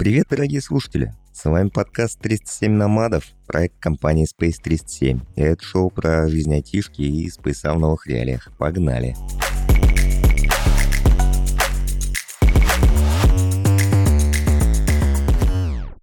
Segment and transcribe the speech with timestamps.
[0.00, 1.12] Привет, дорогие слушатели!
[1.30, 5.20] С вами подкаст 307 Номадов, проект компании Space 307.
[5.36, 8.50] И это шоу про жизнь айтишки и спейса в новых реалиях.
[8.56, 9.14] Погнали!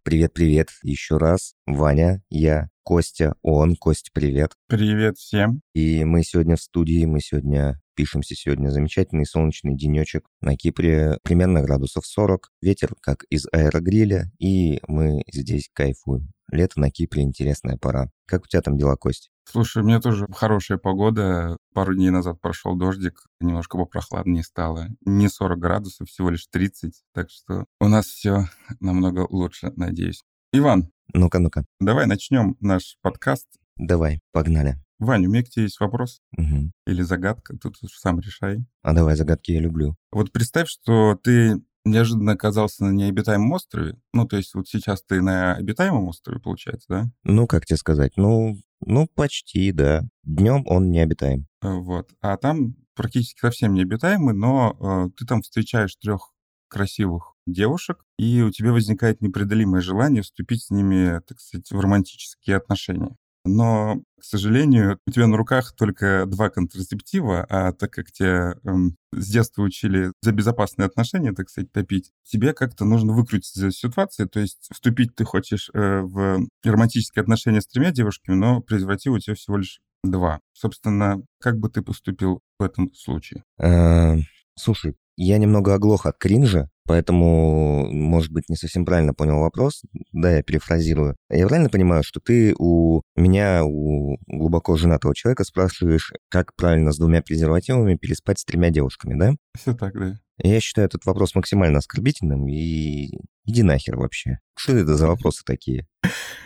[0.03, 1.55] Привет-привет еще раз.
[1.65, 3.75] Ваня, я, Костя, он.
[3.75, 4.53] Костя, привет.
[4.69, 5.59] Привет всем.
[5.73, 8.69] И мы сегодня в студии, мы сегодня пишемся сегодня.
[8.69, 10.25] Замечательный солнечный денечек.
[10.39, 12.49] На Кипре примерно градусов 40.
[12.61, 14.31] Ветер как из аэрогриля.
[14.39, 16.31] И мы здесь кайфуем.
[16.49, 18.09] Лето на Кипре интересная пора.
[18.25, 19.31] Как у тебя там дела, Кость?
[19.43, 21.57] Слушай, у меня тоже хорошая погода.
[21.73, 24.87] Пару дней назад прошел дождик, немножко попрохладнее стало.
[25.01, 27.03] Не 40 градусов, всего лишь 30.
[27.13, 28.45] Так что у нас все
[28.79, 30.23] намного лучше, надеюсь.
[30.53, 30.89] Иван.
[31.13, 31.65] Ну-ка, ну-ка.
[31.79, 33.47] Давай начнем наш подкаст.
[33.77, 34.77] Давай, погнали.
[34.99, 36.71] Вань, у меня к тебе есть вопрос угу.
[36.87, 38.65] или загадка, тут сам решай.
[38.81, 39.95] А давай, загадки я люблю.
[40.11, 43.95] Вот представь, что ты неожиданно оказался на необитаемом острове.
[44.13, 47.11] Ну, то есть вот сейчас ты на обитаемом острове, получается, да?
[47.23, 48.13] Ну, как тебе сказать?
[48.17, 50.01] Ну, ну почти, да.
[50.23, 51.47] Днем он необитаем.
[51.61, 52.09] Э, вот.
[52.21, 56.33] А там практически совсем необитаемый, но э, ты там встречаешь трех
[56.67, 62.57] красивых девушек, и у тебя возникает непреодолимое желание вступить с ними, так сказать, в романтические
[62.57, 63.15] отношения.
[63.47, 68.97] Но, к сожалению, у тебя на руках только два контрацептива, а так как тебя эм,
[69.13, 74.25] с детства учили за безопасные отношения, так сказать, топить, тебе как-то нужно выкрутиться из ситуации,
[74.25, 79.19] то есть вступить ты хочешь э, в романтические отношения с тремя девушками, но презерватив у
[79.19, 80.39] тебя всего лишь два.
[80.53, 83.43] Собственно, как бы ты поступил в этом случае?
[83.59, 84.17] Э,
[84.55, 89.83] слушай, я немного оглох от кринжа, поэтому, может быть, не совсем правильно понял вопрос.
[90.11, 91.15] Да, я перефразирую.
[91.29, 96.97] Я правильно понимаю, что ты у меня, у глубоко женатого человека спрашиваешь, как правильно с
[96.97, 99.33] двумя презервативами переспать с тремя девушками, да?
[99.57, 100.17] Все так, да.
[100.39, 103.09] Я считаю этот вопрос максимально оскорбительным и
[103.45, 104.39] иди нахер вообще.
[104.55, 105.87] Что это за вопросы такие?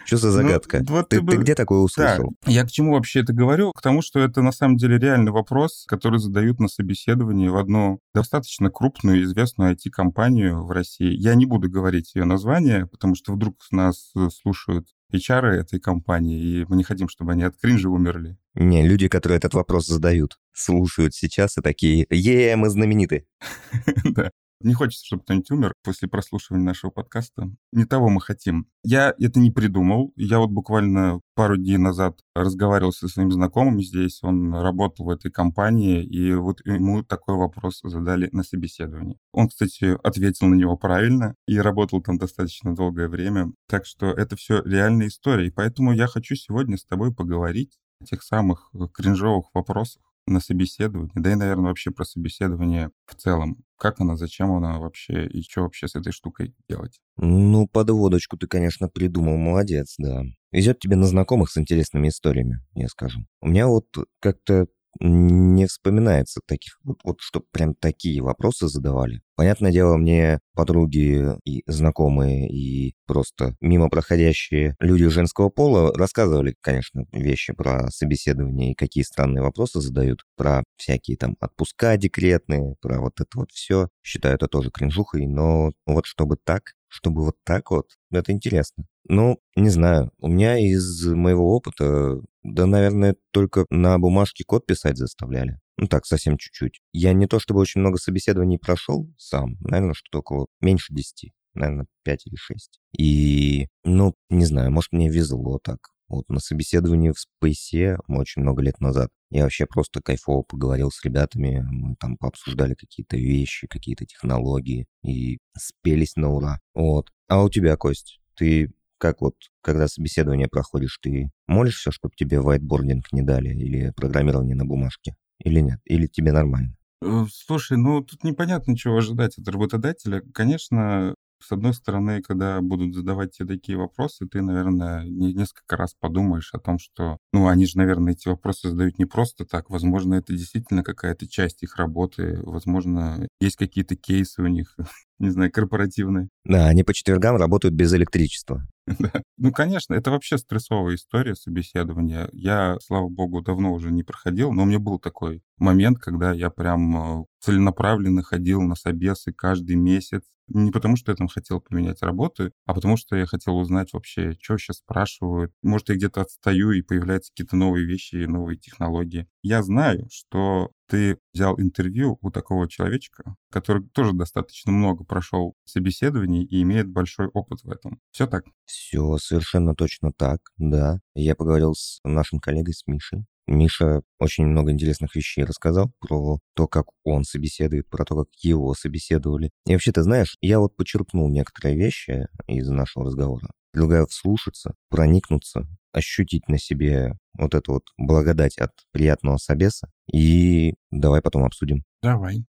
[0.05, 0.79] Что за ну, загадка?
[0.79, 1.31] Ну, вот ты, ты, бы...
[1.33, 2.33] ты где такое услышал?
[2.45, 2.51] Да.
[2.51, 3.71] Я к чему вообще это говорю?
[3.71, 7.99] К тому, что это на самом деле реальный вопрос, который задают на собеседовании в одну
[8.13, 11.11] достаточно крупную известную IT-компанию в России.
[11.11, 16.65] Я не буду говорить ее название, потому что вдруг нас слушают HR этой компании, и
[16.67, 18.37] мы не хотим, чтобы они от кринжа умерли.
[18.55, 23.25] Не, люди, которые этот вопрос задают, слушают сейчас и такие, е, мы знамениты.
[24.03, 24.31] Да.
[24.63, 27.51] Не хочется, чтобы кто-нибудь умер после прослушивания нашего подкаста.
[27.71, 28.67] Не того мы хотим.
[28.83, 30.13] Я это не придумал.
[30.15, 34.19] Я вот буквально пару дней назад разговаривал со своим знакомым здесь.
[34.23, 39.17] Он работал в этой компании, и вот ему такой вопрос задали на собеседовании.
[39.31, 43.53] Он, кстати, ответил на него правильно и работал там достаточно долгое время.
[43.67, 45.47] Так что это все реальная история.
[45.47, 51.11] И поэтому я хочу сегодня с тобой поговорить о тех самых кринжовых вопросах, на собеседовании,
[51.15, 53.57] да и, наверное, вообще про собеседование в целом.
[53.77, 56.99] Как она, зачем она вообще и что вообще с этой штукой делать?
[57.17, 60.23] Ну, подводочку ты, конечно, придумал, молодец, да.
[60.51, 63.21] Везет тебе на знакомых с интересными историями, я скажу.
[63.41, 63.87] У меня вот
[64.19, 64.67] как-то
[64.99, 69.21] не вспоминается таких, вот, вот что прям такие вопросы задавали.
[69.37, 77.05] Понятное дело, мне подруги и знакомые, и просто мимо проходящие люди женского пола рассказывали, конечно,
[77.13, 83.13] вещи про собеседование и какие странные вопросы задают, про всякие там отпуска декретные, про вот
[83.21, 83.87] это вот все.
[84.03, 88.85] Считаю это тоже кринжухой, но вот чтобы так, чтобы вот так вот, это интересно.
[89.07, 94.97] Ну, не знаю, у меня из моего опыта, да, наверное, только на бумажке код писать
[94.97, 95.60] заставляли.
[95.77, 96.81] Ну так, совсем чуть-чуть.
[96.93, 101.87] Я не то чтобы очень много собеседований прошел сам, наверное, что-то около меньше десяти, наверное,
[102.03, 102.79] пять или шесть.
[102.97, 105.79] И, ну, не знаю, может, мне везло так.
[106.07, 111.03] Вот на собеседовании в Спейсе очень много лет назад я вообще просто кайфово поговорил с
[111.05, 116.59] ребятами, мы там пообсуждали какие-то вещи, какие-то технологии и спелись на ура.
[116.73, 117.07] Вот.
[117.29, 123.01] А у тебя, Кость, ты как вот, когда собеседование проходишь, ты молишься, чтобы тебе whiteboarding
[123.13, 125.15] не дали или программирование на бумажке?
[125.43, 125.79] Или нет?
[125.85, 126.75] Или тебе нормально?
[127.03, 130.21] Э, слушай, ну тут непонятно, чего ожидать от работодателя.
[130.33, 136.53] Конечно, с одной стороны, когда будут задавать тебе такие вопросы, ты, наверное, несколько раз подумаешь
[136.53, 139.69] о том, что, ну, они же, наверное, эти вопросы задают не просто так.
[139.69, 142.39] Возможно, это действительно какая-то часть их работы.
[142.43, 144.75] Возможно, есть какие-то кейсы у них,
[145.19, 146.29] не знаю, корпоративные.
[146.45, 148.67] Да, они по четвергам работают без электричества.
[149.37, 152.29] Ну, конечно, это вообще стрессовая история собеседования.
[152.31, 156.49] Я, слава богу, давно уже не проходил, но у меня был такой момент, когда я
[156.49, 160.21] прям э, целенаправленно ходил на собесы каждый месяц.
[160.47, 164.33] Не потому, что я там хотел поменять работу, а потому, что я хотел узнать вообще,
[164.41, 165.53] что сейчас спрашивают.
[165.63, 169.27] Может, я где-то отстаю, и появляются какие-то новые вещи, новые технологии.
[169.43, 176.43] Я знаю, что ты взял интервью у такого человечка, который тоже достаточно много прошел собеседований
[176.43, 178.01] и имеет большой опыт в этом.
[178.11, 178.43] Все так?
[178.65, 180.99] Все совершенно точно так, да.
[181.15, 183.25] Я поговорил с нашим коллегой, с Мишей.
[183.47, 188.73] Миша очень много интересных вещей рассказал про то, как он собеседует, про то, как его
[188.73, 189.49] собеседовали.
[189.65, 193.49] И вообще, ты знаешь, я вот почерпнул некоторые вещи из нашего разговора.
[193.71, 199.89] Предлагаю вслушаться, проникнуться, ощутить на себе вот эту вот благодать от приятного собеса.
[200.11, 201.83] И давай потом обсудим.
[202.01, 202.45] Давай.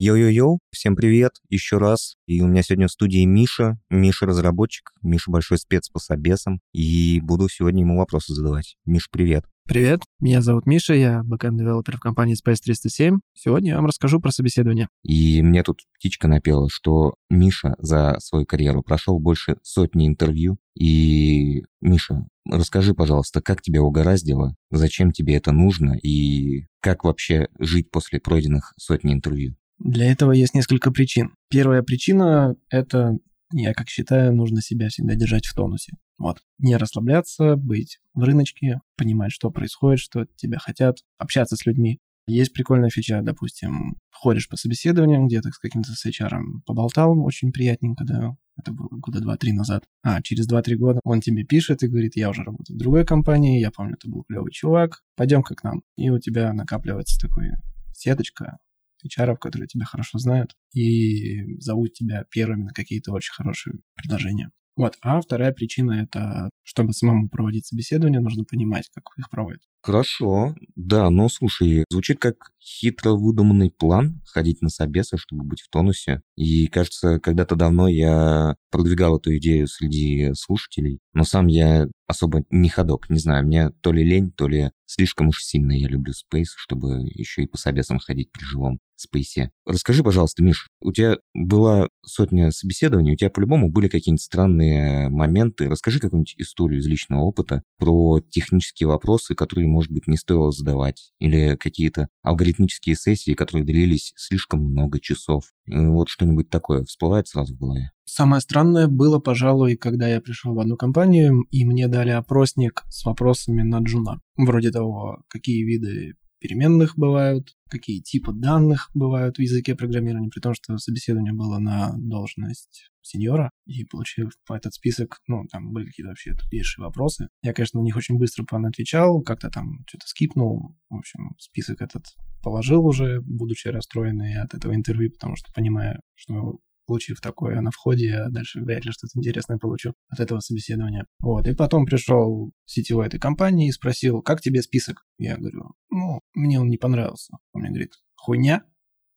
[0.00, 2.16] Йо-йо-йо, всем привет еще раз.
[2.26, 3.78] И у меня сегодня в студии Миша.
[3.88, 6.60] Миша разработчик, Миша большой спец по собесам.
[6.72, 8.76] И буду сегодня ему вопросы задавать.
[8.84, 9.44] Миш, привет.
[9.64, 13.20] Привет, меня зовут Миша, я backend-developer в компании Space 307.
[13.32, 14.88] Сегодня я вам расскажу про собеседование.
[15.04, 20.58] И мне тут птичка напела, что Миша за свою карьеру прошел больше сотни интервью.
[20.74, 27.88] И, Миша, расскажи, пожалуйста, как тебя угораздило, зачем тебе это нужно и как вообще жить
[27.92, 29.54] после пройденных сотни интервью?
[29.78, 31.34] Для этого есть несколько причин.
[31.48, 33.16] Первая причина— это
[33.52, 35.92] я как считаю, нужно себя всегда держать в тонусе.
[36.22, 36.40] Вот.
[36.58, 41.98] Не расслабляться, быть в рыночке, понимать, что происходит, что от тебя хотят, общаться с людьми.
[42.28, 48.04] Есть прикольная фича, допустим, ходишь по собеседованиям, где-то с каким-то с HR поболтал, очень приятненько,
[48.04, 49.82] да, это было года два-три назад.
[50.04, 53.58] А через два-три года он тебе пишет и говорит, я уже работаю в другой компании,
[53.58, 55.82] я помню, ты был клевый чувак, пойдем-ка к нам.
[55.96, 57.48] И у тебя накапливается такой
[57.96, 58.58] сеточка
[59.04, 64.52] HR, которые тебя хорошо знают и зовут тебя первыми на какие-то очень хорошие предложения.
[64.76, 64.96] Вот.
[65.02, 69.62] А вторая причина— это чтобы самому проводить собеседование, нужно понимать, как их проводят.
[69.82, 70.54] Хорошо.
[70.76, 76.22] Да, но слушай, звучит как хитро выдуманный план ходить на собесы, чтобы быть в тонусе.
[76.36, 82.68] И кажется, когда-то давно я продвигал эту идею среди слушателей, но сам я особо не
[82.68, 86.50] ходок, не знаю, мне то ли лень, то ли слишком уж сильно я люблю Space,
[86.56, 89.50] чтобы еще и по собесам ходить при живом спейсе.
[89.66, 95.68] Расскажи, пожалуйста, Миш, у тебя была сотня собеседований, у тебя по-любому были какие-нибудь странные моменты.
[95.68, 101.12] Расскажи какую-нибудь историю из личного опыта про технические вопросы, которые, может быть, не стоило задавать,
[101.18, 105.44] или какие-то алгоритмические сессии, которые длились слишком много часов.
[105.66, 107.90] Вот что-нибудь такое всплывает сразу в голове?
[108.04, 113.04] Самое странное было, пожалуй, когда я пришел в одну компанию, и мне дали опросник с
[113.04, 114.20] вопросами на джуна.
[114.36, 120.54] Вроде того, какие виды переменных бывают, какие типы данных бывают в языке программирования, при том,
[120.54, 126.10] что собеседование было на должность сеньора, и получив по этот список, ну, там были какие-то
[126.10, 127.28] вообще тупейшие вопросы.
[127.42, 132.04] Я, конечно, на них очень быстро отвечал, как-то там что-то скипнул, в общем, список этот
[132.42, 138.06] положил уже, будучи расстроенный от этого интервью, потому что понимая, что получив такое на входе,
[138.06, 141.06] я дальше вряд ли что-то интересное получу от этого собеседования.
[141.20, 145.04] Вот, и потом пришел сетевой этой компании и спросил, как тебе список?
[145.18, 147.36] Я говорю, ну, мне он не понравился.
[147.52, 148.64] Он мне говорит, хуйня?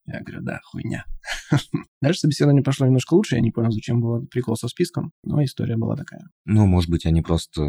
[0.05, 1.05] Я говорю, да, хуйня.
[2.01, 5.77] Дальше собеседование пошло немножко лучше, я не понял, зачем был прикол со списком, но история
[5.77, 6.29] была такая.
[6.45, 7.63] Ну, может быть, они просто,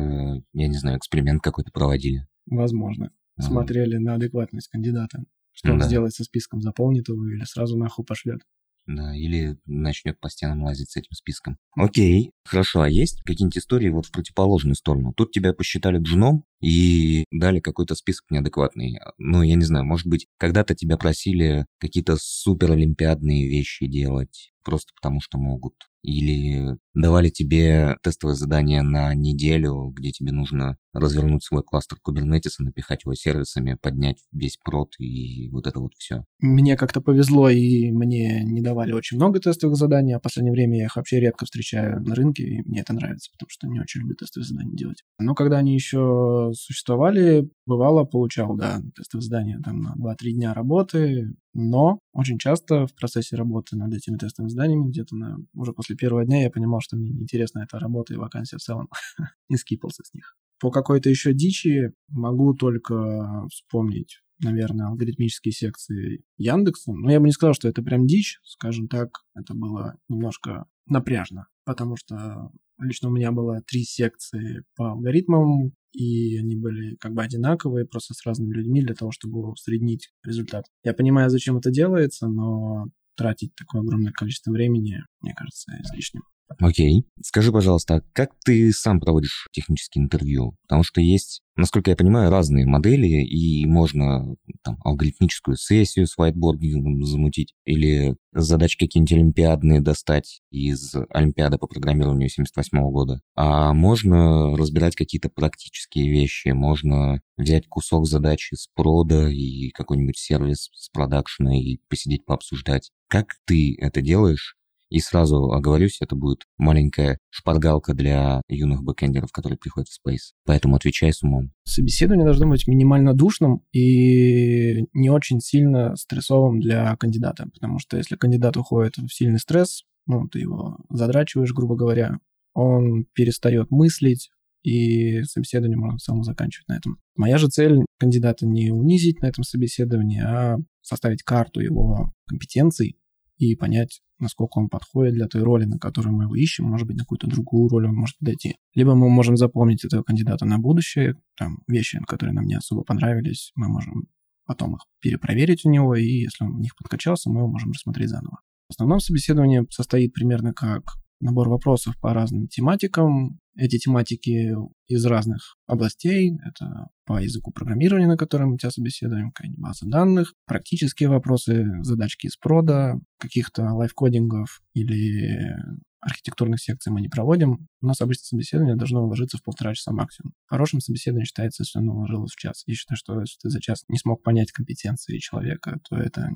[0.52, 2.26] я не знаю, эксперимент какой-то проводили.
[2.44, 3.10] Возможно.
[3.36, 3.48] Ага.
[3.48, 5.24] Смотрели на адекватность кандидата.
[5.52, 5.74] Что да.
[5.74, 8.42] он сделает со списком, заполнит его или сразу нахуй пошлет.
[8.86, 11.58] Да, или начнет по стенам лазить с этим списком.
[11.74, 15.12] Окей, хорошо, а есть какие-нибудь истории вот в противоположную сторону?
[15.12, 18.98] Тут тебя посчитали джуном и дали какой-то список неадекватный.
[19.18, 25.20] Ну, я не знаю, может быть, когда-то тебя просили какие-то суперолимпиадные вещи делать, просто потому
[25.20, 25.74] что могут.
[26.02, 33.04] Или давали тебе тестовое задание на неделю, где тебе нужно развернуть свой кластер Kubernetes, напихать
[33.04, 36.24] его сервисами, поднять весь прод и вот это вот все.
[36.40, 40.78] Мне как-то повезло, и мне не давали очень много тестовых заданий, а в последнее время
[40.78, 44.00] я их вообще редко встречаю на рынке, и мне это нравится, потому что не очень
[44.00, 45.02] люблю тестовые задания делать.
[45.18, 51.34] Но когда они еще существовали, бывало, получал, да, тестовые задания там на 2-3 дня работы,
[51.54, 56.24] но очень часто в процессе работы над этими тестовыми заданиями, где-то на, уже после первого
[56.24, 58.88] дня я понимал, что мне неинтересна эта работа и вакансия в целом,
[59.48, 60.36] и скипался с них.
[60.60, 66.92] По какой-то еще дичи могу только вспомнить наверное, алгоритмические секции Яндекса.
[66.92, 71.48] Но я бы не сказал, что это прям дичь, скажем так, это было немножко напряжно,
[71.64, 77.22] потому что лично у меня было три секции по алгоритмам, и они были как бы
[77.22, 80.66] одинаковые, просто с разными людьми для того, чтобы усреднить результат.
[80.84, 82.86] Я понимаю, зачем это делается, но
[83.16, 86.22] тратить такое огромное количество времени, мне кажется, излишним.
[86.60, 87.04] Окей.
[87.22, 90.56] Скажи, пожалуйста, а как ты сам проводишь технические интервью?
[90.62, 97.02] Потому что есть, насколько я понимаю, разные модели, и можно там алгоритмическую сессию с whiteboardингом
[97.02, 103.20] замутить, или задачи какие-нибудь олимпиадные достать из Олимпиады по программированию 78 года.
[103.34, 110.70] А можно разбирать какие-то практические вещи, можно взять кусок задачи с прода и какой-нибудь сервис
[110.74, 112.92] с продакшена и посидеть пообсуждать.
[113.08, 114.55] Как ты это делаешь?
[114.88, 120.32] И сразу оговорюсь, это будет маленькая шпаргалка для юных бэкэндеров, которые приходят в Space.
[120.44, 121.52] Поэтому отвечай с умом.
[121.64, 128.16] Собеседование должно быть минимально душным и не очень сильно стрессовым для кандидата, потому что если
[128.16, 132.18] кандидат уходит в сильный стресс, ну, ты его задрачиваешь, грубо говоря,
[132.54, 134.30] он перестает мыслить,
[134.62, 136.98] и собеседование можно целом заканчивать на этом.
[137.14, 142.96] Моя же цель кандидата не унизить на этом собеседовании, а составить карту его компетенций
[143.38, 146.96] и понять, насколько он подходит для той роли, на которую мы его ищем, может быть,
[146.96, 148.56] на какую-то другую роль он может подойти.
[148.74, 153.52] Либо мы можем запомнить этого кандидата на будущее, там, вещи, которые нам не особо понравились,
[153.54, 154.08] мы можем
[154.46, 158.10] потом их перепроверить у него, и если он в них подкачался, мы его можем рассмотреть
[158.10, 158.40] заново.
[158.68, 160.82] В основном собеседование состоит примерно как
[161.20, 163.38] набор вопросов по разным тематикам.
[163.56, 164.54] Эти тематики
[164.86, 166.38] из разных областей.
[166.44, 172.26] Это по языку программирования, на котором мы тебя собеседуем, какая-нибудь база данных, практические вопросы, задачки
[172.26, 175.56] из прода, каких-то лайфкодингов или
[176.00, 177.66] архитектурных секций мы не проводим.
[177.80, 180.34] У нас обычно собеседование должно уложиться в полтора часа максимум.
[180.46, 182.62] Хорошим собеседованием считается, если оно уложилось в час.
[182.66, 186.28] Я считаю, что если ты за час не смог понять компетенции человека, то это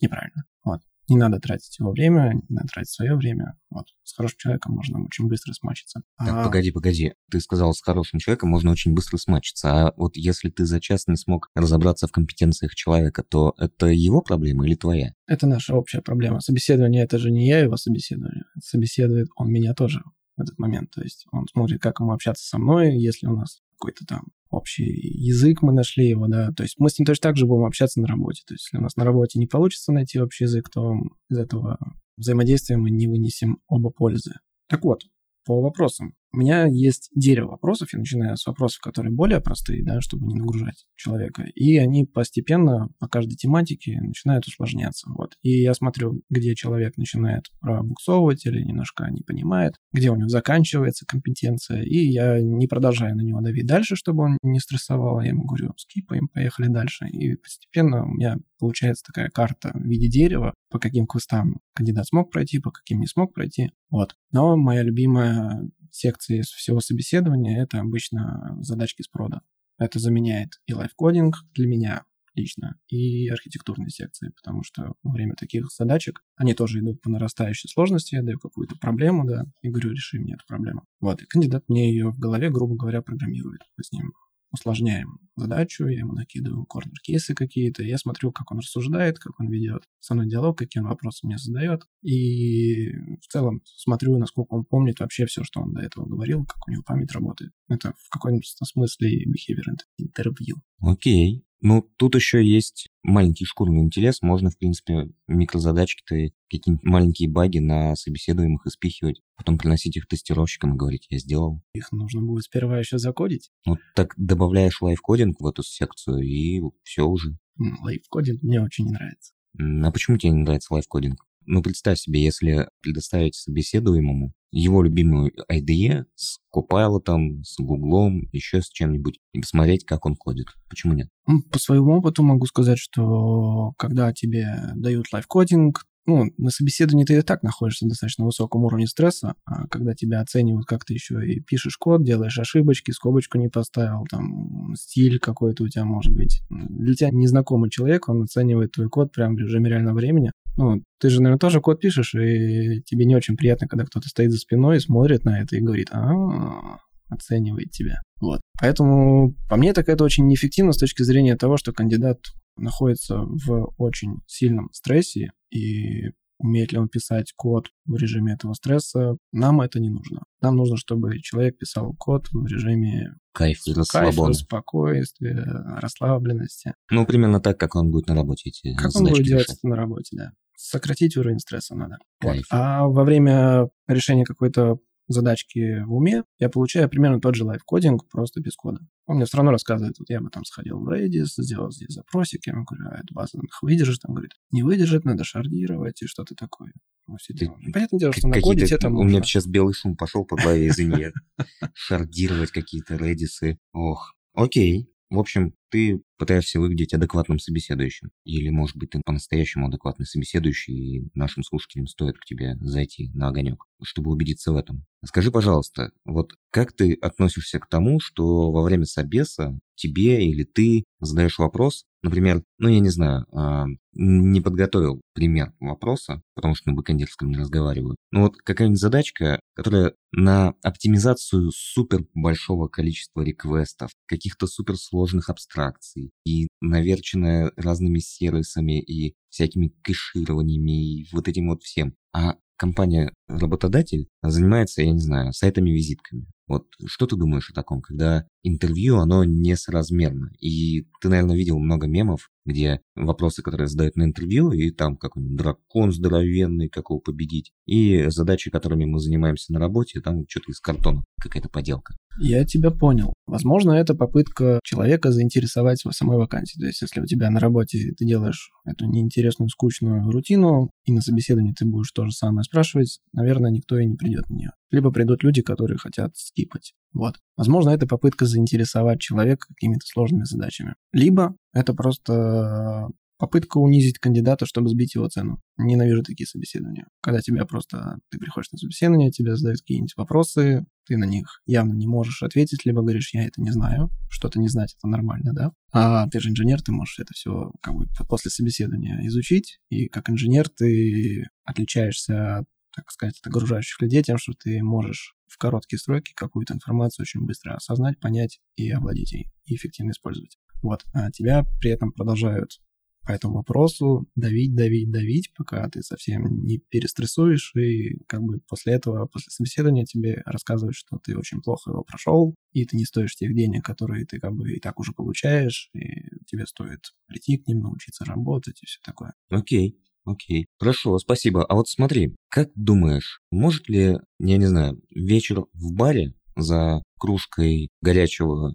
[0.00, 0.44] неправильно.
[0.64, 0.80] Вот.
[1.08, 3.58] Не надо тратить его время, не надо тратить свое время.
[3.70, 3.86] Вот.
[4.02, 6.02] С хорошим человеком можно очень быстро смачиться.
[6.18, 6.44] Так, а...
[6.44, 7.12] погоди, погоди.
[7.30, 9.70] Ты сказал, с хорошим человеком можно очень быстро смачиться.
[9.70, 14.22] А вот если ты за час не смог разобраться в компетенциях человека, то это его
[14.22, 15.12] проблема или твоя?
[15.26, 16.40] Это наша общая проблема.
[16.40, 18.44] Собеседование— это же не я его собеседование.
[18.62, 20.02] Собеседует он меня тоже
[20.36, 20.90] в этот момент.
[20.90, 24.84] То есть он смотрит, как ему общаться со мной, если у нас какой-то там общий
[24.84, 28.00] язык мы нашли его, да, то есть мы с ним точно так же будем общаться
[28.00, 30.94] на работе, то есть если у нас на работе не получится найти общий язык, то
[31.30, 31.78] из этого
[32.16, 34.34] взаимодействия мы не вынесем оба пользы.
[34.68, 35.02] Так вот,
[35.44, 36.14] по вопросам.
[36.34, 40.34] У меня есть дерево вопросов, я начинаю с вопросов, которые более простые, да, чтобы не
[40.34, 45.08] нагружать человека, и они постепенно по каждой тематике начинают усложняться.
[45.10, 45.36] Вот.
[45.42, 51.06] И я смотрю, где человек начинает пробуксовывать или немножко не понимает, где у него заканчивается
[51.06, 55.44] компетенция, и я не продолжаю на него давить дальше, чтобы он не стрессовал, я ему
[55.44, 57.06] говорю, скипаем, поехали дальше.
[57.06, 62.32] И постепенно у меня получается такая карта в виде дерева, по каким квестам кандидат смог
[62.32, 63.70] пройти, по каким не смог пройти.
[63.88, 64.16] Вот.
[64.32, 69.42] Но моя любимая секции из всего собеседования это обычно задачки с прода.
[69.78, 75.70] Это заменяет и лайфкодинг для меня лично, и архитектурные секции, потому что во время таких
[75.70, 80.18] задачек они тоже идут по нарастающей сложности, я даю какую-то проблему, да, и говорю, реши
[80.18, 80.84] мне эту проблему.
[81.00, 83.60] Вот, и кандидат мне ее в голове, грубо говоря, программирует.
[83.80, 84.12] С ним
[84.54, 89.84] усложняем задачу, я ему накидываю корнер-кейсы какие-то, я смотрю, как он рассуждает, как он ведет
[90.00, 95.00] со мной диалог, какие он вопросы мне задает, и в целом смотрю, насколько он помнит
[95.00, 97.52] вообще все, что он до этого говорил, как у него память работает.
[97.68, 100.56] Это в каком-то смысле behavior интервью.
[100.80, 101.44] Окей.
[101.60, 104.20] Ну, тут еще есть маленький шкурный интерес.
[104.20, 106.14] Можно, в принципе, микрозадачки-то,
[106.50, 111.62] какие-нибудь маленькие баги на собеседуемых спихивать, потом приносить их тестировщикам и говорить, я сделал.
[111.72, 113.50] Их нужно будет сперва еще закодить.
[113.64, 117.38] Ну, так добавляешь live coding в эту секцию, и все уже.
[117.56, 119.32] Live coding мне очень не нравится.
[119.58, 121.24] А почему тебе не нравится лайфкодинг?
[121.46, 128.68] Ну, представь себе, если предоставить собеседуемому его любимую IDE с Copilot, с Гуглом, еще с
[128.68, 130.46] чем-нибудь, и посмотреть, как он кодит.
[130.68, 131.08] Почему нет?
[131.50, 134.46] По своему опыту могу сказать, что когда тебе
[134.76, 139.66] дают лайфкодинг, ну, на собеседовании ты и так находишься на достаточно высоком уровне стресса, а
[139.68, 144.74] когда тебя оценивают, как ты еще и пишешь код, делаешь ошибочки, скобочку не поставил, там,
[144.76, 146.42] стиль какой-то у тебя может быть.
[146.50, 150.32] Для тебя незнакомый человек, он оценивает твой код прямо в режиме реального времени.
[150.56, 154.30] Ну, ты же, наверное, тоже код пишешь, и тебе не очень приятно, когда кто-то стоит
[154.30, 158.00] за спиной, смотрит на это и говорит, а, оценивает тебя.
[158.20, 158.40] Вот.
[158.60, 162.18] Поэтому по мне так это очень неэффективно с точки зрения того, что кандидат
[162.56, 169.16] находится в очень сильном стрессе, и умеет ли он писать код в режиме этого стресса,
[169.32, 170.22] нам это не нужно.
[170.40, 175.42] Нам нужно, чтобы человек писал код в режиме кайф, кайфа, спокойствия,
[175.80, 176.74] расслабленности.
[176.90, 179.26] Ну, примерно так, как он будет на работе Как он будет решать.
[179.26, 180.32] делать это на работе, да.
[180.66, 181.98] Сократить уровень стресса надо.
[182.22, 182.38] Вот.
[182.50, 184.78] А во время решения какой-то
[185.08, 188.80] задачки в уме, я получаю примерно тот же лайфкодинг, просто без кода.
[189.04, 192.46] Он мне все равно рассказывает, вот я бы там сходил в Redis, сделал здесь запросик,
[192.46, 194.00] я ему говорю, а эта база данных выдержит?
[194.06, 196.72] Он говорит, не выдержит, надо шардировать и что-то такое.
[197.06, 197.34] во все.
[197.70, 200.68] Понятное дело, что на коде тебе там У меня сейчас белый шум пошел по голове,
[200.68, 201.08] извини.
[201.74, 203.58] Шардировать какие-то редисы.
[203.74, 204.90] Ох, окей.
[205.10, 208.10] В общем, ты пытаешься выглядеть адекватным собеседующим.
[208.24, 213.28] Или, может быть, ты по-настоящему адекватный собеседующий, и нашим слушателям стоит к тебе зайти на
[213.28, 214.86] огонек, чтобы убедиться в этом.
[215.04, 220.84] Скажи, пожалуйста, вот как ты относишься к тому, что во время собеса тебе или ты
[221.00, 226.76] задаешь вопрос, например, ну, я не знаю, а, не подготовил пример вопроса, потому что на
[226.76, 227.96] бэкэндерском не разговариваю.
[228.12, 236.48] Ну вот какая-нибудь задачка, которая на оптимизацию супер большого количества реквестов, каких-то суперсложных абстракций и
[236.60, 241.94] наверченная разными сервисами и всякими кэшированиями и вот этим вот всем.
[242.12, 246.26] А компания-работодатель занимается, я не знаю, сайтами-визитками.
[246.46, 250.30] Вот что ты думаешь о таком, когда интервью, оно несоразмерно?
[250.40, 255.36] И ты, наверное, видел много мемов, где вопросы, которые задают на интервью, и там какой-нибудь
[255.38, 260.60] дракон здоровенный, как его победить, и задачи, которыми мы занимаемся на работе, там что-то из
[260.60, 261.96] картона, какая-то поделка.
[262.18, 263.12] Я тебя понял.
[263.26, 266.58] Возможно, это попытка человека заинтересовать в самой вакансии.
[266.58, 271.00] То есть, если у тебя на работе ты делаешь эту неинтересную, скучную рутину, и на
[271.00, 274.50] собеседовании ты будешь то же самое спрашивать, наверное, никто и не придет на нее.
[274.70, 276.72] Либо придут люди, которые хотят скипать.
[276.92, 277.16] Вот.
[277.36, 280.74] Возможно, это попытка заинтересовать человека какими-то сложными задачами.
[280.92, 285.40] Либо это просто попытка унизить кандидата, чтобы сбить его цену.
[285.56, 286.86] Ненавижу такие собеседования.
[287.00, 287.98] Когда тебя просто...
[288.10, 292.64] Ты приходишь на собеседование, тебе задают какие-нибудь вопросы, ты на них явно не можешь ответить,
[292.64, 293.90] либо говоришь, я это не знаю.
[294.10, 295.52] Что-то не знать, это нормально, да?
[295.72, 300.10] А ты же инженер, ты можешь это все как бы после собеседования изучить, и как
[300.10, 305.78] инженер ты отличаешься от так сказать, от окружающих людей тем, что ты можешь в короткие
[305.78, 310.38] сроки какую-то информацию очень быстро осознать, понять и овладеть ей, и эффективно использовать.
[310.62, 310.84] Вот.
[310.92, 312.60] А тебя при этом продолжают
[313.06, 318.74] по этому вопросу давить, давить, давить, пока ты совсем не перестрессуешь, и как бы после
[318.74, 323.16] этого, после собеседования тебе рассказывают, что ты очень плохо его прошел, и ты не стоишь
[323.16, 327.46] тех денег, которые ты как бы и так уже получаешь, и тебе стоит прийти к
[327.46, 329.12] ним, научиться работать и все такое.
[329.28, 330.46] Окей, окей.
[330.58, 331.44] Хорошо, спасибо.
[331.44, 337.68] А вот смотри, как думаешь, может ли, я не знаю, вечер в баре за кружкой
[337.80, 338.54] горячего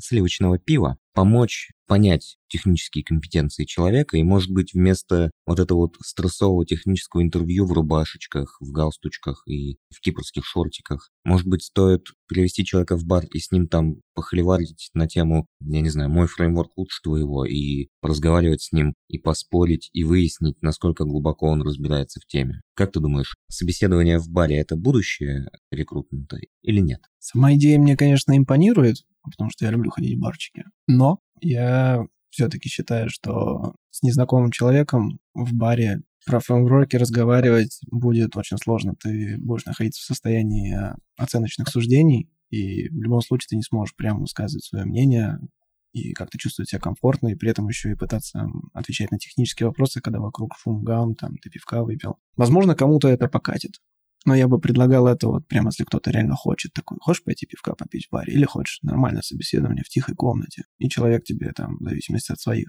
[0.00, 6.64] сливочного пива помочь понять технические компетенции человека и, может быть, вместо вот этого вот стрессового
[6.64, 12.96] технического интервью в рубашечках, в галстучках и в кипрских шортиках, может быть, стоит привести человека
[12.96, 17.00] в бар и с ним там похлеварить на тему, я не знаю, мой фреймворк лучше
[17.02, 22.60] твоего, и разговаривать с ним, и поспорить, и выяснить, насколько глубоко он разбирается в теме.
[22.74, 27.00] Как ты думаешь, собеседование в баре– это будущее рекрутмента или нет?
[27.20, 30.64] Сама идея мне, конечно, импонирует, потому что я люблю ходить в барчики.
[30.88, 38.56] Но я все-таки считаю, что с незнакомым человеком в баре про фреймворки разговаривать будет очень
[38.58, 38.94] сложно.
[38.94, 40.76] Ты будешь находиться в состоянии
[41.16, 45.38] оценочных суждений, и в любом случае ты не сможешь прямо высказывать свое мнение
[45.92, 50.00] и как-то чувствовать себя комфортно, и при этом еще и пытаться отвечать на технические вопросы,
[50.00, 52.16] когда вокруг шум, гам, там, ты пивка выпил.
[52.36, 53.80] Возможно, кому-то это покатит.
[54.26, 56.98] Но я бы предлагал это вот прямо, если кто-то реально хочет такой.
[57.00, 58.32] Хочешь пойти пивка попить в баре?
[58.32, 60.64] Или хочешь нормальное собеседование в тихой комнате?
[60.78, 62.68] И человек тебе там, в зависимости от своих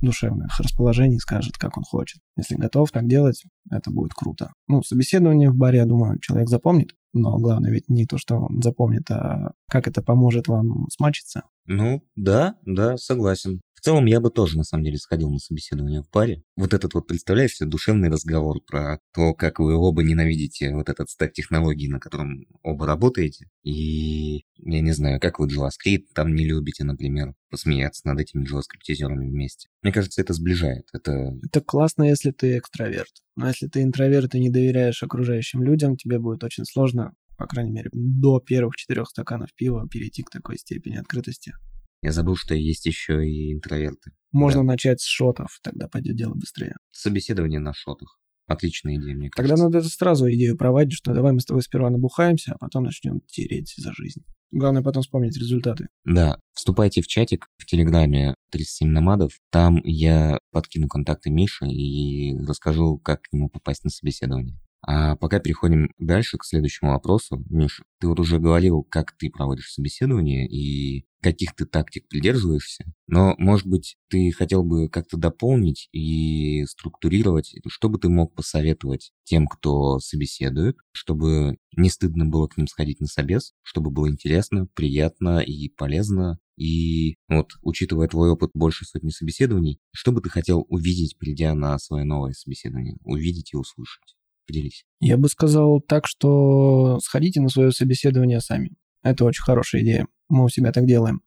[0.00, 2.20] душевных расположений, скажет, как он хочет.
[2.36, 4.52] Если готов так делать, это будет круто.
[4.68, 6.94] Ну, собеседование в баре, я думаю, человек запомнит.
[7.12, 11.42] Но главное ведь не то, что он запомнит, а как это поможет вам смачиться.
[11.66, 13.60] Ну, да, да, согласен.
[13.84, 16.42] Целом, я бы тоже, на самом деле, сходил на собеседование в паре.
[16.56, 21.34] Вот этот вот, представляешь душевный разговор про то, как вы оба ненавидите вот этот стек
[21.34, 23.50] технологий, на котором оба работаете.
[23.62, 29.28] И, я не знаю, как вы JavaScript там не любите, например, посмеяться над этими JavaScript-зерами
[29.28, 29.68] вместе.
[29.82, 30.88] Мне кажется, это сближает.
[30.94, 31.36] Это...
[31.42, 33.12] Это классно, если ты экстраверт.
[33.36, 37.72] Но если ты интроверт и не доверяешь окружающим людям, тебе будет очень сложно, по крайней
[37.72, 41.52] мере, до первых четырех стаканов пива перейти к такой степени открытости.
[42.04, 44.10] Я забыл, что есть еще и интроверты.
[44.30, 44.66] Можно Да.
[44.72, 46.76] начать с шотов, тогда пойдет дело быстрее.
[46.92, 48.18] Собеседование на шотах.
[48.46, 49.64] Отличная идея, мне Тогда кажется.
[49.64, 53.20] надо это сразу идею проводить, что давай мы с тобой сперва набухаемся, а потом начнем
[53.26, 54.22] тереть за жизнь.
[54.50, 55.88] Главное потом вспомнить результаты.
[56.04, 59.32] Да, вступайте в чатик в Телеграме 37 намадов.
[59.50, 64.58] Там я подкину контакты Миши и расскажу, как к нему попасть на собеседование.
[64.86, 67.42] А пока переходим дальше к следующему вопросу.
[67.48, 72.84] Миша, ты вот уже говорил, как ты проводишь собеседование и каких ты тактик придерживаешься.
[73.06, 79.10] Но, может быть, ты хотел бы как-то дополнить и структурировать, что бы ты мог посоветовать
[79.24, 84.66] тем, кто собеседует, чтобы не стыдно было к ним сходить на собес, чтобы было интересно,
[84.74, 86.38] приятно и полезно.
[86.58, 91.78] И вот, учитывая твой опыт больше сотни собеседований, что бы ты хотел увидеть, придя на
[91.78, 92.98] свое новое собеседование?
[93.02, 94.14] Увидеть и услышать.
[94.46, 94.84] Поделись.
[95.00, 98.72] Я бы сказал так, что сходите на свое собеседование сами.
[99.02, 100.06] Это очень хорошая идея.
[100.28, 101.22] Мы у себя так делаем.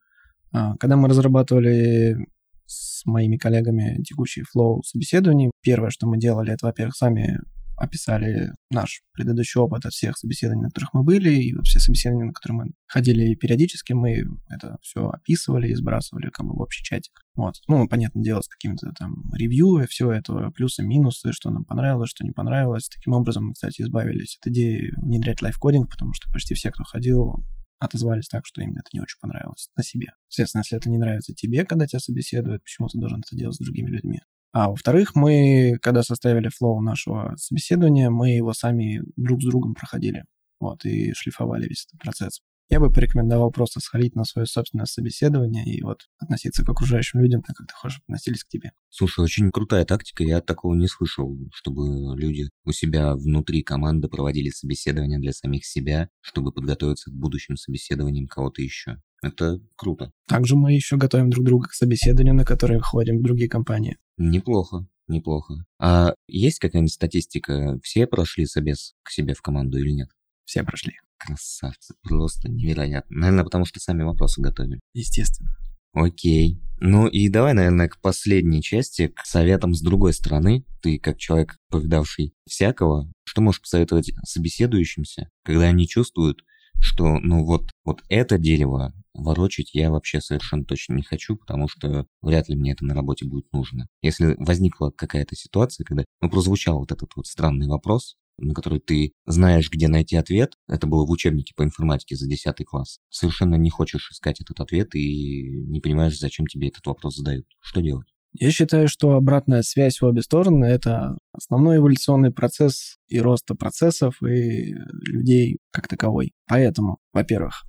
[0.52, 2.18] А, когда мы разрабатывали
[2.66, 7.40] с моими коллегами текущий флоу собеседований, первое, что мы делали, это, во-первых, сами
[7.78, 12.26] описали наш предыдущий опыт от всех собеседований, на которых мы были, и вот все собеседования,
[12.26, 16.84] на которые мы ходили периодически, мы это все описывали и сбрасывали как бы в общий
[16.84, 17.22] чатик.
[17.36, 17.56] Вот.
[17.68, 22.10] Ну, понятное дело, с какими-то там ревью и все это, плюсы, минусы, что нам понравилось,
[22.10, 22.90] что не понравилось.
[22.90, 27.46] Таким образом мы, кстати, избавились от идеи внедрять лайфкодинг, потому что почти все, кто ходил,
[27.80, 30.14] отозвались так, что им это не очень понравилось на себе.
[30.30, 33.60] Соответственно, если это не нравится тебе, когда тебя собеседуют, почему ты должен это делать с
[33.60, 34.22] другими людьми?
[34.54, 40.26] А во-вторых, мы, когда составили флоу нашего собеседования, мы его сами друг с другом проходили.
[40.60, 42.42] Вот, и шлифовали весь этот процесс.
[42.70, 47.42] Я бы порекомендовал просто сходить на свое собственное собеседование и вот относиться к окружающим людям
[47.42, 48.74] так, как ты хочешь относились к тебе.
[48.90, 54.50] Слушай, очень крутая тактика, я такого не слышал, чтобы люди у себя внутри команды проводили
[54.50, 59.02] собеседование для самих себя, чтобы подготовиться к будущим собеседованиям кого-то еще.
[59.28, 60.12] Это круто.
[60.28, 63.98] Также мы еще готовим друг друга к собеседованию, на которые ходим в другие компании.
[64.18, 65.66] Неплохо, неплохо.
[65.80, 67.80] А есть какая-нибудь статистика?
[67.84, 70.10] Все прошли собес к себе в команду или нет?
[70.46, 70.94] Все прошли.
[71.18, 73.18] Красавцы, просто невероятно.
[73.18, 74.80] Наверное, потому что сами вопросы готовили.
[74.94, 75.50] Естественно.
[75.94, 76.62] Окей.
[76.80, 80.64] Ну и давай, наверное, к последней части, к советам с другой стороны.
[80.82, 86.44] Ты, как человек, повидавший всякого, что можешь посоветовать собеседующимся, когда они чувствуют,
[86.80, 92.06] что, ну вот, вот это дерево ворочать я вообще совершенно точно не хочу, потому что
[92.22, 93.88] вряд ли мне это на работе будет нужно.
[94.02, 99.14] Если возникла какая-то ситуация, когда, ну, прозвучал вот этот вот странный вопрос, на который ты
[99.26, 103.70] знаешь, где найти ответ, это было в учебнике по информатике за 10 класс, совершенно не
[103.70, 107.46] хочешь искать этот ответ и не понимаешь, зачем тебе этот вопрос задают.
[107.62, 108.08] Что делать?
[108.34, 114.22] Я считаю, что обратная связь в обе стороны– это основной эволюционный процесс и роста процессов
[114.22, 116.34] и людей как таковой.
[116.48, 117.66] Поэтому, во-первых,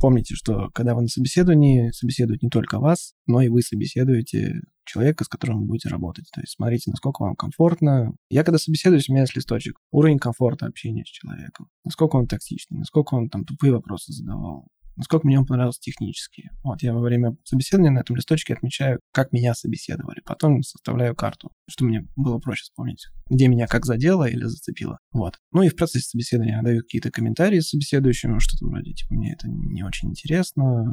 [0.00, 5.24] помните, что когда вы на собеседовании, собеседуют не только вас, но и вы собеседуете человека,
[5.24, 6.28] с которым вы будете работать.
[6.32, 8.12] То есть смотрите, насколько вам комфортно.
[8.28, 9.78] Я когда собеседуюсь, у меня есть листочек.
[9.92, 11.68] Уровень комфорта общения с человеком.
[11.84, 16.50] Насколько он токсичный, насколько он там тупые вопросы задавал, насколько мне он понравился технически.
[16.62, 20.20] Вот я во время собеседования на этом листочке отмечаю, как меня собеседовали.
[20.24, 24.98] Потом составляю карту, что мне было проще вспомнить, где меня как задело или зацепило.
[25.12, 25.38] Вот.
[25.52, 29.82] Ну и в процессе собеседования даю какие-то комментарии собеседующему, что-то вроде, типа, мне это не
[29.82, 30.84] очень интересно,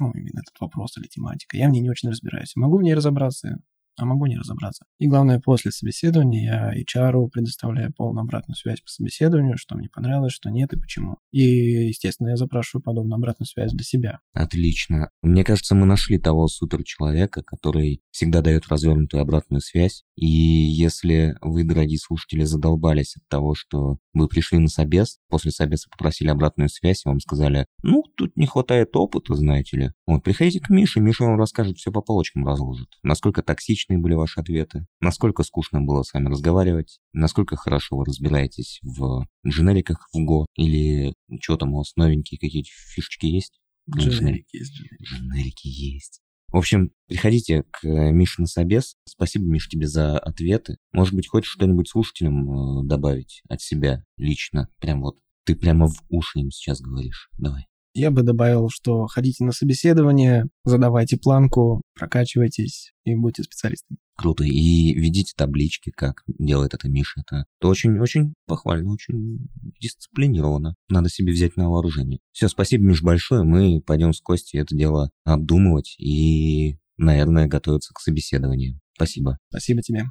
[0.00, 1.56] ну, именно этот вопрос или тематика.
[1.56, 2.56] Я в ней не очень разбираюсь.
[2.56, 3.58] Могу в ней разобраться,
[3.98, 4.84] а могу не разобраться.
[4.98, 10.32] И главное, после собеседования я HR предоставляю полную обратную связь по собеседованию, что мне понравилось,
[10.32, 11.18] что нет и почему.
[11.30, 11.42] И,
[11.88, 14.20] естественно, я запрашиваю подобную обратную связь для себя.
[14.32, 15.10] Отлично.
[15.22, 20.04] Мне кажется, мы нашли того суперчеловека, который всегда дает развернутую обратную связь.
[20.16, 25.88] И если вы, дорогие слушатели, задолбались от того, что вы пришли на собес, после собеса
[25.90, 29.92] попросили обратную связь, и вам сказали, ну, тут не хватает опыта, знаете ли.
[30.06, 32.88] Вот, приходите к Мише, Миша вам расскажет, все по полочкам разложит.
[33.02, 33.42] Насколько
[33.82, 39.26] токсичные были ваши ответы, насколько скучно было с вами разговаривать, насколько хорошо вы разбираетесь в
[39.46, 43.60] дженериках в Go, или что там у вас новенькие какие-то фишечки есть?
[43.94, 44.80] Дженерики есть.
[45.02, 46.20] Дженерики есть.
[46.48, 48.94] В общем, приходите к Мише на собес.
[49.06, 50.76] Спасибо, Миш, тебе за ответы.
[50.92, 54.68] Может быть, хочешь что-нибудь слушателям э, добавить от себя лично?
[54.78, 57.30] Прям вот ты прямо в уши им сейчас говоришь.
[57.38, 57.66] Давай.
[57.94, 63.98] Я бы добавил, что ходите на собеседование, задавайте планку, прокачивайтесь и будьте специалистами.
[64.16, 64.44] Круто.
[64.44, 67.20] И ведите таблички, как делает это Миша.
[67.20, 69.48] Это, это очень, очень похвально, очень
[69.80, 70.74] дисциплинированно.
[70.88, 72.20] Надо себе взять на вооружение.
[72.32, 73.42] Все, спасибо, Миш, большое.
[73.42, 78.80] Мы пойдем с Костей это дело обдумывать и, наверное, готовиться к собеседованию.
[78.94, 79.38] Спасибо.
[79.50, 80.04] Спасибо тебе.